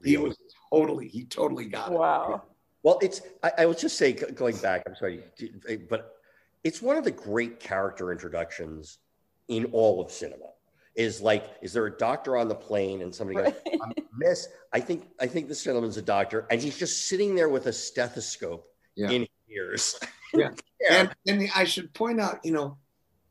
[0.05, 0.36] He was
[0.70, 1.99] totally, he totally got it.
[1.99, 2.42] Wow.
[2.82, 4.82] Well, it's I, I will just say going back.
[4.86, 5.22] I'm sorry,
[5.88, 6.16] but
[6.62, 8.99] it's one of the great character introductions
[9.49, 10.47] in all of cinema.
[10.95, 13.78] Is like, is there a doctor on the plane and somebody goes, Right.
[13.82, 17.49] "I'm Miss, I think I think this gentleman's a doctor, and he's just sitting there
[17.49, 18.64] with a stethoscope
[18.95, 19.11] Yeah.
[19.11, 20.01] in his ears.
[20.32, 20.51] Yeah.
[20.80, 21.01] yeah.
[21.01, 22.78] And, and I should point out, you know,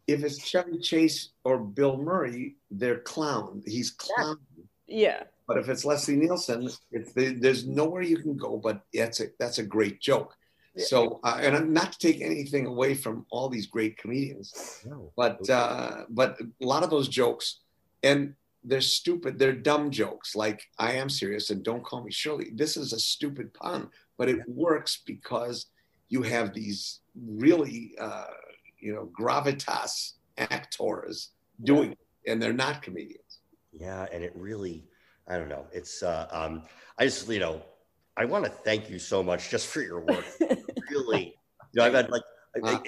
[0.08, 3.64] if it's Chevy Chase or Bill Murray, they're clown.
[3.66, 4.38] He's clown.
[4.86, 5.24] Yeah.
[5.48, 8.58] But if it's Leslie Nielsen, it's the, there's nowhere you can go.
[8.58, 10.36] But that's a that's a great joke.
[10.76, 10.86] Yeah.
[10.86, 15.12] So, uh, and I'm not to take anything away from all these great comedians, No.
[15.16, 17.60] but uh, but a lot of those jokes,
[18.02, 19.38] and they're stupid.
[19.38, 20.36] They're dumb jokes.
[20.36, 22.50] Like I am serious, and don't call me Shirley.
[22.56, 25.68] This is a stupid pun, but it works because
[26.10, 28.26] you have these really, uh,
[28.80, 31.30] you know, gravitas actors
[31.64, 33.40] doing it, and they're not comedians.
[33.72, 34.86] Yeah, and it really,
[35.28, 35.66] I don't know.
[35.72, 36.64] It's uh, um,
[36.98, 37.62] I just you know,
[38.16, 40.26] I want to thank you so much just for your work.
[40.92, 41.36] really,
[41.72, 42.22] you know, I've had like
[42.56, 42.80] I, uh-huh.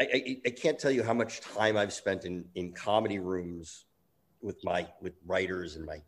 [0.00, 3.18] I, I, I, I can't tell you how much time I've spent in in comedy
[3.18, 3.84] rooms
[4.40, 6.02] with my with writers and my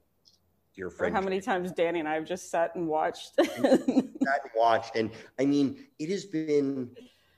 [0.74, 1.14] dear Or friends.
[1.14, 3.34] how many times Danny and I have just sat and watched.
[3.36, 6.90] sat and watched, and I mean, it has been.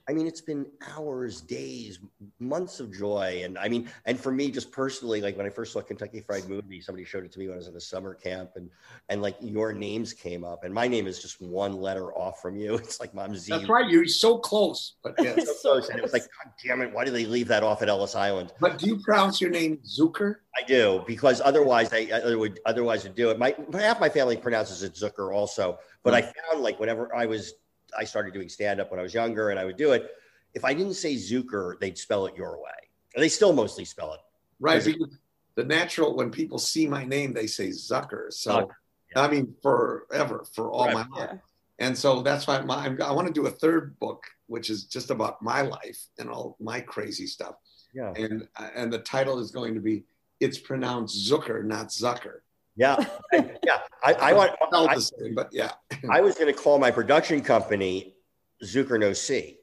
[0.09, 1.98] I mean, it's been hours, days,
[2.38, 5.72] months of joy, and I mean, and for me, just personally, like when I first
[5.72, 8.14] saw Kentucky Fried Movie, somebody showed it to me when I was at a summer
[8.14, 8.70] camp, and
[9.09, 12.57] and like your names came up, and my name is just one letter off from
[12.57, 12.76] you.
[12.86, 13.50] It's like Mom Z.
[13.50, 13.90] That's right.
[13.90, 15.61] You're so close, but yes.
[15.61, 16.92] So close, and it was like, God damn it!
[16.92, 18.52] Why did they leave that off at Ellis Island?
[18.61, 20.36] But do you pronounce your name Zucker?
[20.57, 23.40] I do because otherwise I, I would otherwise would do it.
[23.40, 27.54] My half my family pronounces it Zucker also, but I found like whenever I was
[27.99, 30.11] I started doing stand up when I was younger and I would do it.
[30.55, 32.70] If I didn't say Zucker, they'd spell it your way.
[33.14, 34.20] And they still mostly spell it.
[34.61, 34.84] Right.
[34.84, 35.16] Because
[35.55, 38.32] the natural, when people see my name, they say Zucker.
[38.32, 38.68] So, Zucker,
[39.16, 41.09] I mean, forever, for all my life.
[41.16, 41.34] yeah.
[41.78, 45.11] And so that's why my, I want to do a third book, which is just
[45.11, 47.57] about my life and all my crazy stuff.
[47.94, 48.12] Yeah.
[48.16, 50.05] And and the title is going to be
[50.40, 52.40] It's pronounced Zucker, not Zucker.
[52.77, 52.97] Yeah.
[53.33, 53.79] yeah.
[54.05, 55.72] I, I want I, the same, but yeah.
[56.11, 58.14] I was gonna call my production company
[58.62, 59.59] Zucker No C.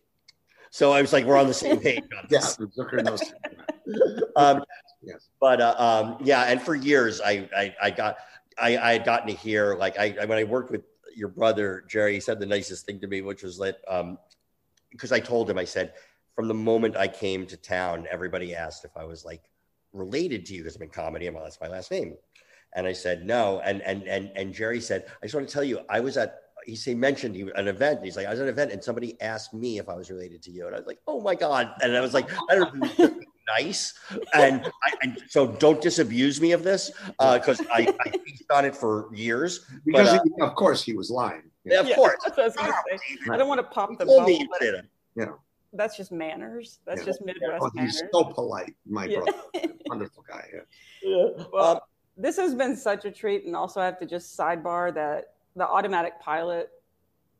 [0.71, 2.39] So I was like, we're on the same page on Yeah.
[2.39, 3.21] Zucker knows.
[4.35, 4.63] Um,
[5.05, 5.27] Yes.
[5.41, 8.17] But uh, um, yeah, and for years I I, I got
[8.57, 10.83] I, I had gotten to hear like I I- when I worked with
[11.13, 14.17] your brother Jerry, he said the nicest thing to me, which was that um,
[14.91, 15.93] because I told him I said
[16.35, 19.43] from the moment I came to town, everybody asked if I was like
[19.91, 22.15] related to you because I'm in comedy and well, that's my last name,
[22.75, 25.63] and I said no, and and and and Jerry said I just want to tell
[25.63, 28.03] you I was at he say mentioned he, an event.
[28.03, 30.41] He's like I was at an event and somebody asked me if I was related
[30.43, 32.73] to you, and I was like oh my god, and I was like I don't
[32.99, 33.15] know
[33.59, 33.93] nice
[34.33, 38.73] and, I, and so don't disabuse me of this because I, I feasted on it
[38.73, 41.43] for years Because, But, uh, he- of course, he was lying.
[41.65, 42.99] yeah, of Yeah, course That's what I was gonna say.
[43.29, 44.27] I don't want to pop the Told bubble.
[44.29, 45.29] me but did it.
[45.73, 46.79] That's just manners.
[46.85, 47.05] That's Yeah.
[47.05, 48.01] just Midwest Oh, he's manners.
[48.13, 49.19] so polite, my Yeah.
[49.19, 49.73] brother.
[49.87, 50.47] Wonderful guy.
[51.03, 51.27] Yeah.
[51.51, 51.79] Well, Um,
[52.17, 55.67] this has been such a treat, and also I have to just sidebar that the
[55.67, 56.69] automatic pilot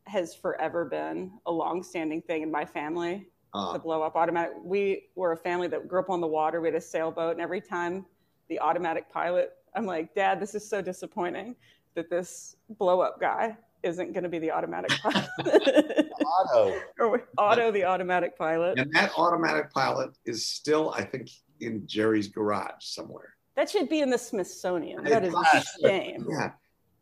[0.06, 3.28] has forever been a long-standing thing in my family.
[3.54, 4.54] Uh, the blow up automatic.
[4.64, 6.60] We were a family that grew up on the water.
[6.60, 8.06] We had a sailboat, and every time
[8.50, 11.56] the automatic pilot, I'm like, Dad, this is so disappointing
[11.96, 16.10] that this blow up guy isn't going to be the automatic pilot.
[16.26, 16.82] Otto.
[17.00, 18.80] or Otto, the automatic pilot.
[18.80, 23.33] and that automatic pilot is still, I think, in Jerry's garage somewhere.
[23.56, 25.04] That should be in the Smithsonian.
[25.04, 25.78] That is a Yes.
[25.82, 26.26] shame.
[26.30, 26.52] Yeah.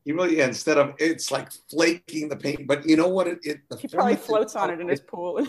[0.04, 3.28] He really yeah, instead of it's like flaking the paint, but you know what?
[3.28, 5.46] It, it the He probably floats on it in his pool.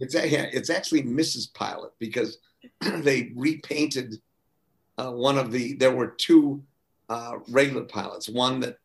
[0.00, 1.52] It's yeah, it's actually Mrs.
[1.54, 2.38] Pilot because
[2.80, 4.16] they repainted
[4.98, 5.74] uh, one of the.
[5.74, 6.64] There were two
[7.08, 8.28] uh, regular pilots.
[8.28, 8.78] One that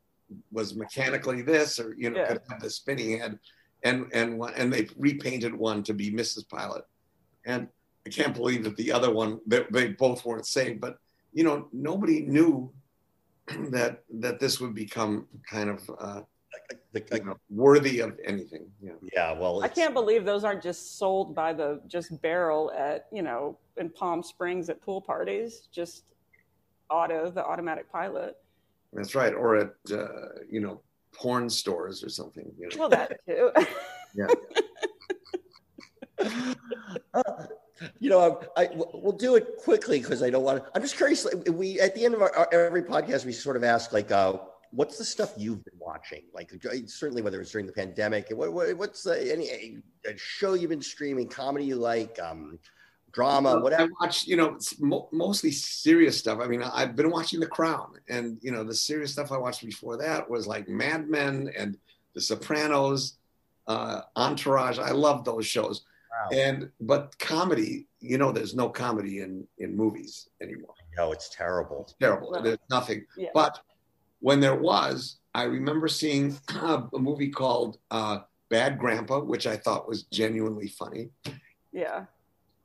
[0.52, 2.28] was mechanically this, or you know, Yeah.
[2.28, 3.40] could have the spinning head,
[3.84, 6.48] and and one and they repainted one to be Mrs.
[6.48, 6.84] Pilot.
[7.46, 7.70] And
[8.06, 10.80] I can't believe that the other one they, they both weren't saved.
[10.82, 10.98] But
[11.34, 12.72] you know, nobody knew
[13.70, 16.22] that that this would become kind of uh,
[16.94, 18.70] The- you know, worthy of anything.
[18.82, 18.94] Yeah.
[19.14, 23.22] yeah, well, I can't believe those aren't just sold by the just barrel at you
[23.22, 25.68] know in Palm Springs at pool parties.
[25.72, 26.04] Just
[26.90, 28.38] auto the automatic pilot.
[28.94, 29.34] That's right.
[29.34, 30.08] Or at uh,
[30.50, 30.82] you know
[31.14, 32.52] porn stores or something.
[32.58, 32.76] You know.
[32.80, 33.52] Well, that too.
[37.14, 37.24] Uh,
[38.00, 40.72] you know, I, I- we'll do it quickly because I don't want to.
[40.76, 41.26] I'm just curious.
[41.52, 44.38] We at the end of our, our every podcast, we sort of ask like, uh,
[44.72, 48.28] "What's the stuff you've been watching?" Like, uh, certainly whether it's during the pandemic.
[48.32, 52.60] What, what, what's uh, any a show you've been streaming, comedy you like, um,
[53.12, 53.84] drama, I whatever?
[53.84, 56.40] I watch, you know, mo- mostly serious stuff.
[56.42, 59.66] I mean, I've been watching The Crown, and you know, the serious stuff I watched
[59.66, 61.78] before that was like Mad Men and
[62.14, 63.16] The Sopranos,
[63.68, 64.80] uh, Entourage.
[64.80, 65.84] I love those shows.
[66.20, 66.38] Wow.
[66.38, 70.74] And but comedy, you know, there's no comedy in in movies anymore.
[70.98, 71.82] No, it's terrible.
[71.84, 72.32] It's terrible.
[72.32, 72.44] Right.
[72.44, 73.06] There's nothing.
[73.18, 73.30] yeah.
[73.34, 73.60] But
[74.20, 79.88] when there was, I remember seeing a movie called uh, Bad Grandpa, which I thought
[79.88, 81.10] was genuinely funny.
[81.72, 82.06] yeah.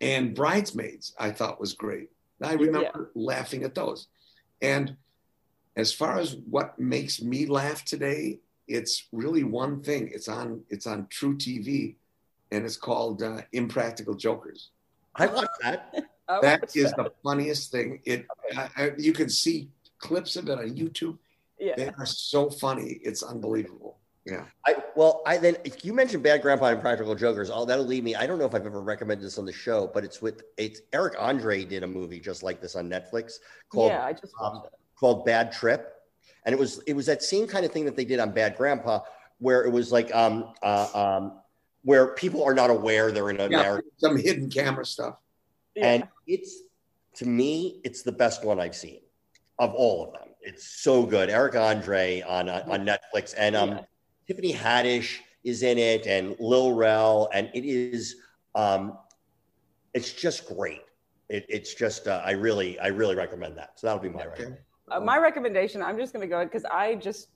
[0.01, 2.11] and Bridesmaids, I thought was great.
[2.43, 4.09] I remember laughing at those.
[4.61, 4.97] And
[5.77, 10.11] as far as what makes me laugh today, it's really one thing.
[10.13, 11.97] It's on it's on truTV,
[12.55, 14.71] and it's called uh, Impractical Jokers.
[15.17, 15.93] I watched that.
[16.27, 18.01] Oh, That is the funniest thing.
[18.07, 18.27] It
[18.57, 21.19] I, I, you can see clips of it on YouTube.
[21.59, 21.75] Yeah.
[21.77, 22.99] They are so funny.
[23.03, 23.99] It's unbelievable.
[24.25, 24.45] Yeah.
[24.67, 28.05] I well, I then if you mentioned Bad Grandpa and Practical Jokers, all that'll lead
[28.05, 28.15] me.
[28.15, 30.81] I don't know if I've ever recommended this on the show, but it's with it's
[30.95, 33.35] Eric Andre did a movie just like this on Netflix
[33.69, 34.63] called Yeah, I just um,
[34.99, 35.93] called Bad Trip,
[36.47, 38.57] and it was it was that same kind of thing that they did on Bad
[38.57, 39.01] Grandpa,
[39.41, 41.41] where it was like um uh, um
[41.85, 43.63] where people are not aware they're in a Yeah.
[43.63, 45.17] narrative, Some hidden camera stuff.
[45.77, 45.87] Yeah.
[45.87, 46.63] and it's
[47.17, 49.01] to me it's the best one I've seen
[49.59, 50.29] of all of them.
[50.41, 51.31] It's so good.
[51.31, 53.85] Eric Andre on uh, on Netflix, and um Yeah.
[54.27, 58.17] Tiffany Haddish is in it, and Lil Rel, and it is
[58.55, 58.99] um
[59.93, 60.83] it's just great.
[61.29, 63.79] It, it's just uh, I really I really recommend that.
[63.79, 64.29] So that'll be my Okay.
[64.31, 64.65] recommendation.
[64.91, 67.29] Uh, my recommendation, I'm just going to go because I just,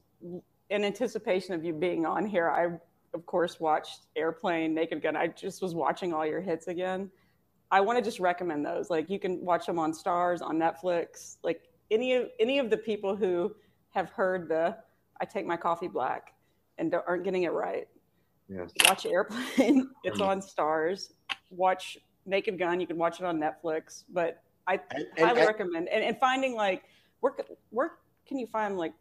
[0.69, 2.77] in anticipation of you being on here, I,
[3.15, 5.17] of course, watched Airplane, Naked Gun.
[5.17, 7.11] I just was watching all your hits again.
[7.71, 8.91] I want to just recommend those.
[8.91, 11.37] Like you can watch them on Starz, on Netflix.
[11.43, 13.55] Like any of any of the people who
[13.91, 14.77] have heard the
[15.21, 16.35] "I take my coffee black"
[16.79, 17.89] and don't- aren't getting it right.
[18.49, 18.71] Yes.
[18.87, 19.91] Watch Airplane.
[20.05, 21.13] it's on Starz.
[21.51, 22.81] Watch Naked Gun.
[22.81, 24.05] You can watch it on Netflix.
[24.11, 26.85] But I And, and, highly and- recommend and, and finding like
[27.21, 27.35] where
[27.71, 27.93] where
[28.27, 28.93] can you find like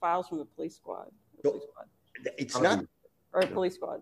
[0.00, 1.10] files from the police squad,
[1.44, 1.86] Go- police squad
[2.36, 2.84] it's not.
[3.32, 4.00] Or police squad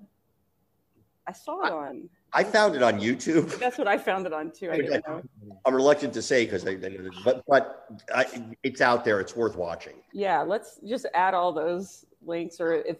[1.26, 3.56] i saw it on I found it on YouTube.
[3.64, 5.22] that's what i found it on too i didn't know
[5.64, 8.26] I'm reluctant to say because I, I- but but I,
[8.62, 9.20] it's out there.
[9.20, 9.94] It's worth watching.
[10.12, 12.98] yeah let's just add all those links or if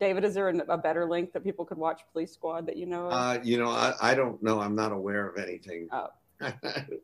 [0.00, 3.06] david is there a better link that people could watch police squad that you know
[3.06, 3.12] of?
[3.12, 4.60] Uh, you know, I, I don't know.
[4.60, 5.88] I'm not aware of anything.
[5.90, 6.08] Oh.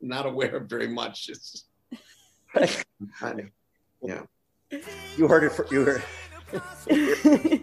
[0.03, 1.31] not aware of very much.
[2.57, 2.85] It's
[3.19, 3.47] kind of,
[4.01, 4.23] yeah.
[5.17, 5.51] You heard it.
[5.51, 7.61] For, you heard.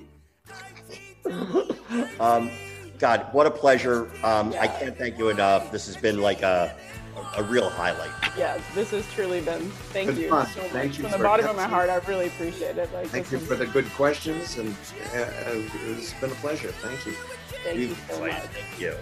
[2.19, 2.51] Um,
[2.99, 4.09] God, what a pleasure.
[4.23, 5.71] Um, I can't thank you enough.
[5.71, 6.75] This has been like a
[7.37, 8.09] a real highlight.
[8.37, 10.47] yeah this has truly been thank Been you fun.
[10.47, 13.07] so much Thank you from the bottom of my heart i really appreciate it like
[13.07, 14.75] Thank you is- for the good questions, and
[15.13, 16.69] uh, uh, it's been a pleasure.
[16.81, 17.11] Thank you.
[17.63, 18.95] thank you so much Thank you.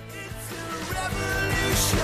[0.92, 2.00] revolution.